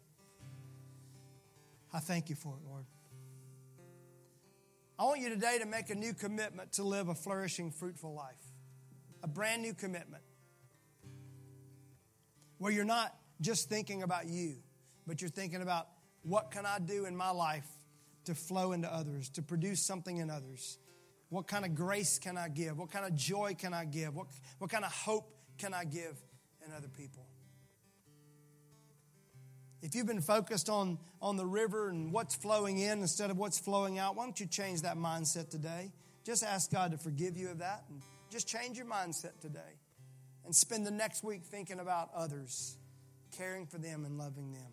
I 1.93 1.99
thank 1.99 2.31
you 2.31 2.35
for 2.35 2.55
it, 2.55 2.67
Lord. 2.67 2.85
I 4.97 5.03
want 5.03 5.21
you 5.21 5.29
today 5.29 5.59
to 5.59 5.67
make 5.67 5.91
a 5.91 5.95
new 5.95 6.15
commitment 6.15 6.71
to 6.73 6.83
live 6.83 7.09
a 7.09 7.13
flourishing, 7.13 7.69
fruitful 7.69 8.15
life, 8.15 8.33
a 9.21 9.27
brand 9.27 9.61
new 9.61 9.75
commitment 9.75 10.23
where 12.59 12.71
you're 12.71 12.85
not 12.85 13.15
just 13.41 13.69
thinking 13.69 14.03
about 14.03 14.27
you, 14.27 14.57
but 15.07 15.21
you're 15.21 15.29
thinking 15.29 15.61
about 15.61 15.87
what 16.21 16.51
can 16.51 16.65
I 16.65 16.77
do 16.79 17.05
in 17.05 17.15
my 17.15 17.31
life 17.31 17.67
to 18.25 18.35
flow 18.35 18.73
into 18.73 18.93
others, 18.93 19.29
to 19.29 19.41
produce 19.41 19.81
something 19.81 20.17
in 20.17 20.29
others. 20.29 20.77
What 21.29 21.47
kind 21.47 21.65
of 21.65 21.73
grace 21.73 22.19
can 22.19 22.37
I 22.37 22.49
give? 22.49 22.77
What 22.77 22.91
kind 22.91 23.05
of 23.05 23.15
joy 23.15 23.55
can 23.57 23.73
I 23.73 23.85
give? 23.85 24.15
What, 24.15 24.27
what 24.59 24.69
kind 24.69 24.83
of 24.83 24.91
hope 24.91 25.31
can 25.57 25.73
I 25.73 25.85
give 25.85 26.21
in 26.65 26.73
other 26.73 26.89
people? 26.89 27.25
If 29.81 29.95
you've 29.95 30.07
been 30.07 30.21
focused 30.21 30.69
on, 30.69 30.97
on 31.21 31.37
the 31.37 31.45
river 31.45 31.87
and 31.87 32.11
what's 32.11 32.35
flowing 32.35 32.79
in 32.79 32.99
instead 32.99 33.31
of 33.31 33.37
what's 33.37 33.57
flowing 33.57 33.97
out, 33.97 34.17
why 34.17 34.25
don't 34.25 34.39
you 34.39 34.45
change 34.45 34.81
that 34.81 34.97
mindset 34.97 35.49
today? 35.49 35.93
Just 36.25 36.43
ask 36.43 36.69
God 36.69 36.91
to 36.91 36.97
forgive 36.97 37.37
you 37.37 37.49
of 37.49 37.59
that 37.59 37.85
and 37.89 38.01
just 38.29 38.47
change 38.47 38.77
your 38.77 38.85
mindset 38.85 39.39
today 39.39 39.79
and 40.49 40.55
spend 40.55 40.83
the 40.83 40.89
next 40.89 41.23
week 41.23 41.43
thinking 41.43 41.79
about 41.79 42.09
others, 42.15 42.75
caring 43.37 43.67
for 43.67 43.77
them 43.77 44.03
and 44.03 44.17
loving 44.17 44.51
them. 44.51 44.71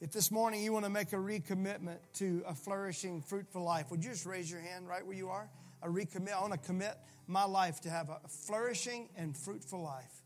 If 0.00 0.10
this 0.10 0.32
morning 0.32 0.64
you 0.64 0.72
want 0.72 0.84
to 0.84 0.90
make 0.90 1.12
a 1.12 1.16
recommitment 1.16 1.98
to 2.14 2.42
a 2.48 2.56
flourishing, 2.56 3.22
fruitful 3.22 3.62
life, 3.62 3.92
would 3.92 4.02
you 4.02 4.10
just 4.10 4.26
raise 4.26 4.50
your 4.50 4.60
hand 4.60 4.88
right 4.88 5.06
where 5.06 5.14
you 5.14 5.28
are? 5.28 5.48
A 5.84 5.86
recommit. 5.86 6.32
I 6.36 6.40
want 6.40 6.54
to 6.54 6.58
commit 6.58 6.96
my 7.28 7.44
life 7.44 7.80
to 7.82 7.88
have 7.88 8.08
a 8.08 8.18
flourishing 8.26 9.10
and 9.16 9.36
fruitful 9.36 9.80
life. 9.80 10.24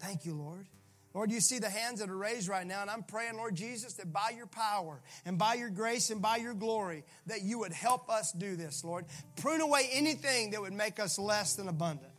Thank 0.00 0.26
you, 0.26 0.34
Lord. 0.34 0.66
Lord, 1.14 1.30
you 1.30 1.40
see 1.40 1.60
the 1.60 1.70
hands 1.70 2.00
that 2.00 2.10
are 2.10 2.16
raised 2.16 2.48
right 2.48 2.66
now, 2.66 2.82
and 2.82 2.90
I'm 2.90 3.04
praying, 3.04 3.36
Lord 3.36 3.54
Jesus, 3.54 3.94
that 3.94 4.12
by 4.12 4.32
your 4.36 4.46
power 4.46 5.00
and 5.24 5.38
by 5.38 5.54
your 5.54 5.70
grace 5.70 6.10
and 6.10 6.20
by 6.20 6.38
your 6.38 6.54
glory, 6.54 7.04
that 7.26 7.42
you 7.42 7.60
would 7.60 7.72
help 7.72 8.10
us 8.10 8.32
do 8.32 8.56
this, 8.56 8.82
Lord. 8.82 9.04
Prune 9.40 9.60
away 9.60 9.88
anything 9.92 10.50
that 10.50 10.60
would 10.60 10.72
make 10.72 10.98
us 10.98 11.20
less 11.20 11.54
than 11.54 11.68
abundant. 11.68 12.09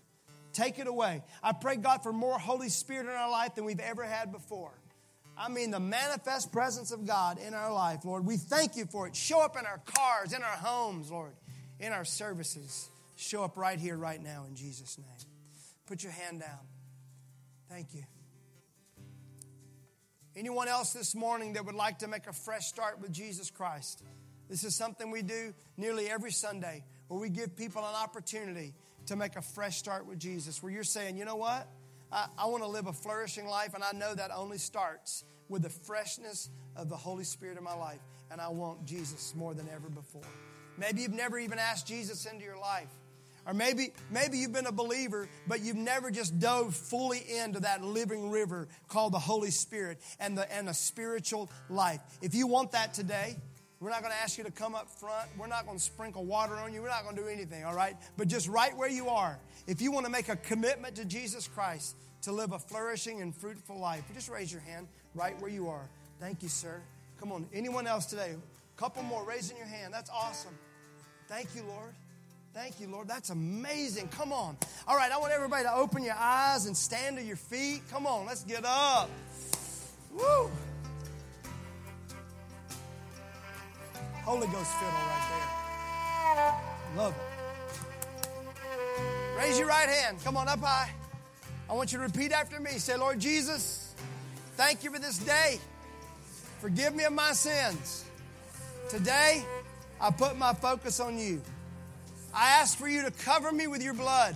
Take 0.61 0.77
it 0.77 0.85
away. 0.85 1.23
I 1.41 1.53
pray, 1.53 1.75
God, 1.75 2.03
for 2.03 2.13
more 2.13 2.37
Holy 2.37 2.69
Spirit 2.69 3.07
in 3.07 3.13
our 3.13 3.31
life 3.31 3.55
than 3.55 3.65
we've 3.65 3.79
ever 3.79 4.03
had 4.03 4.31
before. 4.31 4.71
I 5.35 5.49
mean, 5.49 5.71
the 5.71 5.79
manifest 5.79 6.51
presence 6.51 6.91
of 6.91 7.07
God 7.07 7.39
in 7.39 7.55
our 7.55 7.73
life, 7.73 8.05
Lord. 8.05 8.27
We 8.27 8.37
thank 8.37 8.75
you 8.75 8.85
for 8.85 9.07
it. 9.07 9.15
Show 9.15 9.41
up 9.41 9.57
in 9.57 9.65
our 9.65 9.79
cars, 9.79 10.33
in 10.33 10.43
our 10.43 10.49
homes, 10.49 11.09
Lord, 11.09 11.33
in 11.79 11.93
our 11.93 12.05
services, 12.05 12.89
show 13.15 13.43
up 13.43 13.57
right 13.57 13.79
here, 13.79 13.97
right 13.97 14.21
now, 14.21 14.45
in 14.47 14.55
Jesus' 14.55 14.99
name. 14.99 15.07
Put 15.87 16.03
your 16.03 16.11
hand 16.11 16.41
down. 16.41 16.59
Thank 17.67 17.95
you. 17.95 18.03
Anyone 20.35 20.67
else 20.67 20.93
this 20.93 21.15
morning 21.15 21.53
that 21.53 21.65
would 21.65 21.73
like 21.73 21.99
to 21.99 22.07
make 22.07 22.27
a 22.27 22.33
fresh 22.33 22.67
start 22.67 23.01
with 23.01 23.11
Jesus 23.11 23.49
Christ? 23.49 24.03
This 24.47 24.63
is 24.63 24.75
something 24.75 25.09
we 25.09 25.23
do 25.23 25.55
nearly 25.75 26.07
every 26.07 26.31
Sunday 26.31 26.83
where 27.07 27.19
we 27.19 27.29
give 27.29 27.55
people 27.55 27.81
an 27.81 27.95
opportunity 27.95 28.75
to 29.07 29.15
make 29.15 29.35
a 29.35 29.41
fresh 29.41 29.77
start 29.77 30.05
with 30.05 30.19
Jesus, 30.19 30.61
where 30.61 30.71
you're 30.71 30.83
saying, 30.83 31.17
you 31.17 31.25
know 31.25 31.35
what? 31.35 31.67
I, 32.11 32.27
I 32.37 32.45
want 32.47 32.63
to 32.63 32.69
live 32.69 32.87
a 32.87 32.93
flourishing 32.93 33.47
life, 33.47 33.73
and 33.73 33.83
I 33.83 33.91
know 33.91 34.13
that 34.13 34.31
only 34.35 34.57
starts 34.57 35.23
with 35.49 35.63
the 35.63 35.69
freshness 35.69 36.49
of 36.75 36.89
the 36.89 36.95
Holy 36.95 37.23
Spirit 37.23 37.57
in 37.57 37.63
my 37.63 37.75
life, 37.75 37.99
and 38.31 38.39
I 38.39 38.49
want 38.49 38.85
Jesus 38.85 39.33
more 39.35 39.53
than 39.53 39.67
ever 39.73 39.89
before. 39.89 40.21
Maybe 40.77 41.01
you've 41.01 41.13
never 41.13 41.37
even 41.37 41.59
asked 41.59 41.87
Jesus 41.87 42.25
into 42.25 42.43
your 42.43 42.57
life. 42.57 42.87
Or 43.45 43.55
maybe, 43.55 43.91
maybe 44.11 44.37
you've 44.37 44.53
been 44.53 44.67
a 44.67 44.71
believer, 44.71 45.27
but 45.47 45.61
you've 45.61 45.75
never 45.75 46.11
just 46.11 46.39
dove 46.39 46.75
fully 46.75 47.23
into 47.39 47.61
that 47.61 47.83
living 47.83 48.29
river 48.29 48.67
called 48.87 49.13
the 49.13 49.19
Holy 49.19 49.49
Spirit 49.49 49.99
and, 50.19 50.37
the, 50.37 50.51
and 50.55 50.69
a 50.69 50.75
spiritual 50.75 51.49
life. 51.67 52.01
If 52.21 52.35
you 52.35 52.45
want 52.45 52.73
that 52.73 52.93
today, 52.93 53.37
we're 53.81 53.89
not 53.89 54.01
going 54.01 54.13
to 54.13 54.21
ask 54.21 54.37
you 54.37 54.43
to 54.43 54.51
come 54.51 54.75
up 54.75 54.89
front. 54.89 55.27
We're 55.37 55.47
not 55.47 55.65
going 55.65 55.79
to 55.79 55.83
sprinkle 55.83 56.23
water 56.23 56.53
on 56.55 56.71
you. 56.71 56.83
We're 56.83 56.89
not 56.89 57.03
going 57.03 57.15
to 57.15 57.23
do 57.23 57.27
anything, 57.27 57.65
all 57.65 57.73
right? 57.73 57.95
But 58.15 58.27
just 58.27 58.47
right 58.47 58.77
where 58.77 58.89
you 58.89 59.09
are, 59.09 59.39
if 59.65 59.81
you 59.81 59.91
want 59.91 60.05
to 60.05 60.11
make 60.11 60.29
a 60.29 60.35
commitment 60.35 60.95
to 60.97 61.05
Jesus 61.05 61.47
Christ 61.47 61.95
to 62.21 62.31
live 62.31 62.51
a 62.51 62.59
flourishing 62.59 63.21
and 63.23 63.35
fruitful 63.35 63.79
life, 63.79 64.03
just 64.13 64.29
raise 64.29 64.51
your 64.51 64.61
hand 64.61 64.87
right 65.15 65.39
where 65.41 65.49
you 65.49 65.67
are. 65.67 65.89
Thank 66.19 66.43
you, 66.43 66.49
sir. 66.49 66.79
Come 67.19 67.31
on. 67.31 67.47
Anyone 67.51 67.87
else 67.87 68.05
today? 68.05 68.35
A 68.35 68.79
couple 68.79 69.01
more 69.01 69.25
raising 69.25 69.57
your 69.57 69.65
hand. 69.65 69.91
That's 69.91 70.11
awesome. 70.11 70.55
Thank 71.27 71.55
you, 71.55 71.63
Lord. 71.63 71.93
Thank 72.53 72.79
you, 72.79 72.87
Lord. 72.87 73.07
That's 73.07 73.31
amazing. 73.31 74.09
Come 74.09 74.31
on. 74.31 74.57
All 74.87 74.95
right, 74.95 75.11
I 75.11 75.17
want 75.17 75.33
everybody 75.33 75.63
to 75.63 75.73
open 75.73 76.03
your 76.03 76.17
eyes 76.17 76.67
and 76.67 76.77
stand 76.77 77.17
to 77.17 77.23
your 77.23 77.37
feet. 77.37 77.81
Come 77.89 78.05
on, 78.05 78.27
let's 78.27 78.43
get 78.43 78.63
up. 78.63 79.09
Woo! 80.11 80.51
Holy 84.23 84.47
Ghost 84.47 84.71
fiddle 84.73 84.93
right 84.93 85.27
there. 86.95 87.03
Love 87.03 87.13
it. 87.13 87.31
Raise 89.37 89.57
your 89.57 89.67
right 89.67 89.89
hand. 89.89 90.17
Come 90.23 90.37
on 90.37 90.47
up 90.47 90.59
high. 90.59 90.91
I 91.69 91.73
want 91.73 91.91
you 91.91 91.97
to 91.97 92.03
repeat 92.03 92.31
after 92.31 92.59
me. 92.59 92.71
Say, 92.71 92.97
Lord 92.97 93.19
Jesus, 93.19 93.95
thank 94.55 94.83
you 94.83 94.91
for 94.91 94.99
this 94.99 95.17
day. 95.17 95.59
Forgive 96.59 96.93
me 96.93 97.05
of 97.05 97.13
my 97.13 97.31
sins. 97.31 98.05
Today, 98.89 99.43
I 99.99 100.11
put 100.11 100.37
my 100.37 100.53
focus 100.53 100.99
on 100.99 101.17
you. 101.17 101.41
I 102.33 102.59
ask 102.59 102.77
for 102.77 102.87
you 102.87 103.03
to 103.03 103.11
cover 103.11 103.51
me 103.51 103.67
with 103.67 103.81
your 103.81 103.93
blood. 103.93 104.35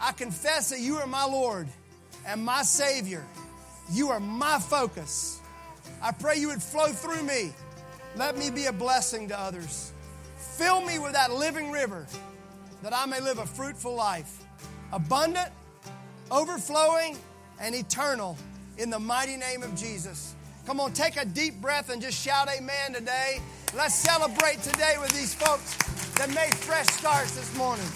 I 0.00 0.12
confess 0.12 0.70
that 0.70 0.80
you 0.80 0.96
are 0.96 1.06
my 1.06 1.24
Lord 1.24 1.66
and 2.26 2.44
my 2.44 2.62
Savior. 2.62 3.24
You 3.90 4.10
are 4.10 4.20
my 4.20 4.58
focus. 4.58 5.40
I 6.02 6.12
pray 6.12 6.36
you 6.36 6.48
would 6.48 6.62
flow 6.62 6.88
through 6.88 7.22
me. 7.22 7.52
Let 8.16 8.36
me 8.36 8.50
be 8.50 8.66
a 8.66 8.72
blessing 8.72 9.28
to 9.28 9.38
others. 9.38 9.92
Fill 10.36 10.82
me 10.82 10.98
with 10.98 11.12
that 11.12 11.32
living 11.32 11.70
river 11.70 12.06
that 12.82 12.92
I 12.94 13.06
may 13.06 13.20
live 13.20 13.38
a 13.38 13.46
fruitful 13.46 13.94
life, 13.94 14.44
abundant, 14.92 15.48
overflowing, 16.30 17.16
and 17.60 17.74
eternal 17.74 18.36
in 18.76 18.90
the 18.90 18.98
mighty 18.98 19.36
name 19.36 19.62
of 19.62 19.74
Jesus. 19.76 20.34
Come 20.66 20.78
on, 20.78 20.92
take 20.92 21.16
a 21.16 21.24
deep 21.24 21.60
breath 21.60 21.90
and 21.90 22.02
just 22.02 22.22
shout 22.22 22.48
amen 22.48 22.92
today. 22.92 23.40
Let's 23.74 23.94
celebrate 23.94 24.60
today 24.62 24.96
with 25.00 25.12
these 25.12 25.34
folks 25.34 25.74
that 26.16 26.28
made 26.28 26.54
fresh 26.54 26.86
starts 26.88 27.34
this 27.34 27.56
morning. 27.56 27.86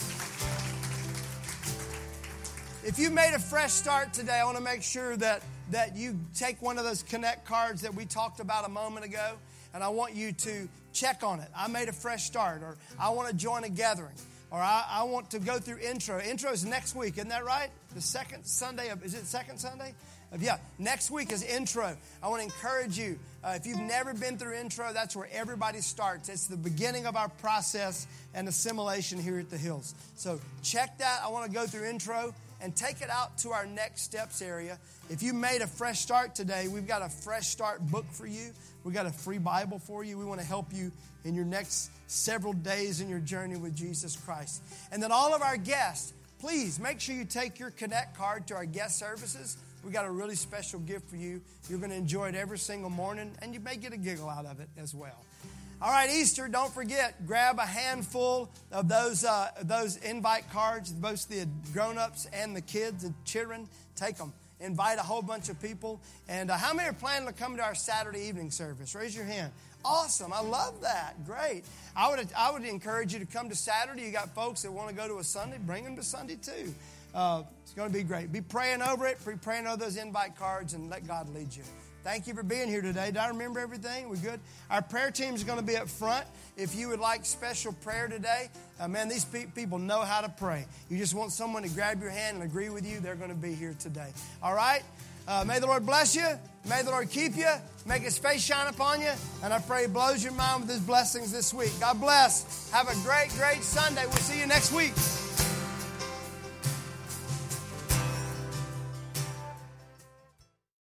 If 2.85 2.99
you 2.99 3.11
made 3.11 3.35
a 3.35 3.39
fresh 3.39 3.73
start 3.73 4.13
today, 4.13 4.39
I 4.41 4.45
want 4.45 4.57
to 4.57 4.63
make 4.63 4.83
sure 4.83 5.17
that, 5.19 5.43
that 5.73 5.97
you 5.97 6.19
take 6.35 6.63
one 6.63 6.79
of 6.79 6.85
those 6.85 7.03
Connect 7.03 7.45
cards 7.45 7.83
that 7.83 7.95
we 7.95 8.05
talked 8.07 8.41
about 8.41 8.65
a 8.65 8.69
moment 8.69 9.05
ago, 9.05 9.35
and 9.77 9.85
I 9.85 9.89
want 9.89 10.15
you 10.15 10.33
to 10.33 10.69
check 10.95 11.23
on 11.23 11.39
it. 11.41 11.49
I 11.55 11.69
made 11.69 11.91
a 11.91 11.93
fresh 11.93 12.25
start, 12.25 12.63
or 12.63 12.79
I 12.99 13.11
want 13.11 13.29
to 13.29 13.37
join 13.37 13.63
a 13.65 13.69
gathering, 13.69 14.15
or 14.51 14.59
I, 14.59 14.87
I 14.89 15.03
want 15.03 15.33
to 15.33 15.39
go 15.39 15.59
through 15.59 15.81
intro. 15.81 16.19
Intro 16.19 16.51
is 16.51 16.65
next 16.65 16.97
week, 16.97 17.19
isn't 17.19 17.29
that 17.29 17.45
right? 17.45 17.69
The 17.95 18.01
second 18.01 18.47
Sunday 18.47 18.89
of, 18.89 19.05
is 19.05 19.13
it 19.13 19.27
second 19.27 19.59
Sunday? 19.59 19.93
Of, 20.33 20.43
yeah, 20.43 20.57
next 20.79 21.11
week 21.11 21.31
is 21.31 21.43
intro. 21.43 21.95
I 22.23 22.29
want 22.29 22.41
to 22.41 22.47
encourage 22.47 22.99
you. 22.99 23.19
Uh, 23.45 23.53
if 23.57 23.67
you've 23.67 23.79
never 23.79 24.15
been 24.15 24.39
through 24.39 24.55
intro, 24.55 24.95
that's 24.95 25.15
where 25.15 25.29
everybody 25.31 25.83
starts. 25.83 26.31
It's 26.31 26.47
the 26.47 26.57
beginning 26.57 27.05
of 27.05 27.15
our 27.15 27.29
process 27.29 28.07
and 28.33 28.49
assimilation 28.49 29.21
here 29.21 29.39
at 29.39 29.51
the 29.51 29.59
Hills. 29.59 29.95
So 30.15 30.41
check 30.63 30.97
that. 30.99 31.21
I 31.23 31.29
want 31.29 31.45
to 31.45 31.53
go 31.53 31.67
through 31.67 31.85
intro 31.85 32.35
and 32.63 32.75
take 32.75 33.03
it 33.03 33.11
out 33.11 33.37
to 33.39 33.51
our 33.51 33.67
next 33.67 34.03
steps 34.03 34.41
area. 34.41 34.79
If 35.11 35.23
you 35.23 35.35
made 35.35 35.61
a 35.61 35.67
fresh 35.67 36.01
start 36.01 36.35
today, 36.35 36.67
we've 36.67 36.89
got 36.89 37.03
a 37.03 37.11
fresh 37.11 37.49
start 37.49 37.87
book 37.87 38.07
for 38.11 38.27
you. 38.27 38.53
We've 38.87 38.95
got 38.95 39.05
a 39.05 39.13
free 39.13 39.39
Bible 39.39 39.79
for 39.79 40.03
you. 40.03 40.17
We 40.17 40.25
want 40.25 40.41
to 40.41 40.47
help 40.47 40.73
you 40.73 40.93
in 41.25 41.35
your 41.35 41.45
next 41.45 41.91
several 42.07 42.55
days 42.55 43.03
in 43.03 43.11
your 43.11 43.19
journey 43.19 43.57
with 43.57 43.77
Jesus 43.77 44.17
Christ. 44.17 44.63
And 44.91 45.03
then 45.03 45.13
all 45.13 45.35
of 45.35 45.43
our 45.43 45.59
guests, 45.59 46.15
please 46.39 46.81
make 46.81 47.01
sure 47.01 47.15
you 47.15 47.25
take 47.25 47.59
your 47.59 47.71
Connect 47.71 48.17
card 48.17 48.47
to 48.47 48.55
our 48.55 48.65
guest 48.65 48.99
services 48.99 49.59
we 49.87 49.93
got 49.93 50.05
a 50.05 50.11
really 50.11 50.35
special 50.35 50.81
gift 50.81 51.09
for 51.09 51.15
you. 51.15 51.41
You're 51.69 51.79
going 51.79 51.93
to 51.93 51.97
enjoy 51.97 52.29
it 52.29 52.35
every 52.35 52.59
single 52.59 52.91
morning, 52.91 53.31
and 53.41 53.55
you 53.55 53.61
may 53.61 53.77
get 53.77 53.93
a 53.93 53.97
giggle 53.97 54.29
out 54.29 54.45
of 54.45 54.59
it 54.59 54.69
as 54.77 54.93
well. 54.93 55.25
All 55.81 55.91
right, 55.91 56.11
Easter, 56.11 56.49
don't 56.49 56.73
forget, 56.73 57.25
grab 57.25 57.61
a 57.61 57.67
handful 57.67 58.51
of 58.73 58.89
those, 58.89 59.25
uh, 59.25 59.51
those 59.63 59.97
invite 59.99 60.51
cards, 60.51 60.91
both 60.91 61.29
the 61.29 61.47
grown 61.73 61.99
ups 61.99 62.27
and 62.33 62.57
the 62.57 62.63
kids 62.63 63.05
and 63.05 63.15
children. 63.25 63.69
Take 63.95 64.17
them. 64.17 64.33
Invite 64.61 64.99
a 64.99 65.03
whole 65.03 65.23
bunch 65.23 65.49
of 65.49 65.61
people. 65.61 66.01
And 66.29 66.51
uh, 66.51 66.57
how 66.57 66.73
many 66.73 66.89
are 66.89 66.93
planning 66.93 67.29
to 67.29 67.35
come 67.35 67.57
to 67.57 67.63
our 67.63 67.75
Saturday 67.75 68.21
evening 68.21 68.51
service? 68.51 68.95
Raise 68.95 69.15
your 69.15 69.25
hand. 69.25 69.53
Awesome. 69.85 70.33
I 70.33 70.41
love 70.41 70.81
that. 70.81 71.25
Great. 71.27 71.65
I 71.95 72.11
would, 72.11 72.27
I 72.37 72.51
would 72.51 72.65
encourage 72.65 73.13
you 73.13 73.21
to 73.21 73.27
come 73.27 73.49
to 73.51 73.55
Saturday. 73.55 74.03
You 74.03 74.13
got 74.13 74.35
folks 74.35 74.63
that 74.63 74.73
want 74.73 74.89
to 74.89 74.95
go 74.95 75.07
to 75.07 75.19
a 75.19 75.25
Sunday, 75.25 75.59
bring 75.59 75.85
them 75.85 75.97
to 75.97 76.03
Sunday 76.03 76.37
too. 76.37 76.75
Uh, 77.15 77.43
it's 77.63 77.73
going 77.73 77.89
to 77.89 77.95
be 77.95 78.03
great. 78.03 78.33
Be 78.33 78.41
praying 78.41 78.83
over 78.83 79.07
it, 79.07 79.25
be 79.25 79.35
praying 79.37 79.67
over 79.67 79.77
those 79.77 79.97
invite 79.97 80.37
cards, 80.37 80.75
and 80.75 80.91
let 80.91 81.07
God 81.07 81.33
lead 81.35 81.55
you. 81.55 81.63
Thank 82.07 82.29
you 82.29 82.35
for 82.35 82.45
being 82.45 82.69
here 82.69 82.83
today. 82.83 83.07
Did 83.07 83.17
I 83.17 83.27
remember 83.31 83.59
everything? 83.59 84.09
We're 84.09 84.15
good? 84.15 84.39
Our 84.71 84.81
prayer 84.81 85.11
team 85.11 85.35
is 85.35 85.43
going 85.43 85.59
to 85.59 85.65
be 85.65 85.77
up 85.77 85.89
front. 85.89 86.25
If 86.57 86.77
you 86.77 86.91
would 86.91 87.01
like 87.01 87.27
special 87.27 87.73
prayer 87.73 88.07
today, 88.07 88.49
uh, 88.79 88.87
man, 88.87 89.09
these 89.09 89.25
pe- 89.25 89.47
people 89.47 89.81
know 89.81 90.03
how 90.03 90.21
to 90.21 90.29
pray. 90.29 90.67
You 90.89 90.99
just 90.99 91.17
want 91.17 91.33
someone 91.33 91.65
to 91.65 91.69
grab 91.69 92.01
your 92.01 92.11
hand 92.11 92.37
and 92.37 92.45
agree 92.45 92.69
with 92.69 92.87
you, 92.87 93.01
they're 93.01 93.17
going 93.17 93.31
to 93.31 93.37
be 93.37 93.55
here 93.55 93.75
today. 93.81 94.07
All 94.41 94.55
right? 94.55 94.85
Uh, 95.27 95.43
may 95.49 95.59
the 95.59 95.67
Lord 95.67 95.85
bless 95.85 96.15
you. 96.15 96.29
May 96.71 96.83
the 96.83 96.91
Lord 96.91 97.11
keep 97.11 97.37
you. 97.37 97.51
Make 97.87 98.03
his 98.03 98.17
face 98.17 98.41
shine 98.41 98.69
upon 98.69 99.01
you. 99.01 99.11
And 99.43 99.53
I 99.53 99.59
pray 99.59 99.83
he 99.83 99.89
blows 99.89 100.23
your 100.23 100.35
mind 100.35 100.61
with 100.61 100.71
his 100.71 100.79
blessings 100.79 101.33
this 101.33 101.53
week. 101.53 101.73
God 101.81 102.01
bless. 102.01 102.71
Have 102.71 102.89
a 102.89 102.95
great, 103.03 103.31
great 103.31 103.65
Sunday. 103.65 104.07
We'll 104.07 104.15
see 104.19 104.39
you 104.39 104.47
next 104.47 104.73
week. 104.73 104.93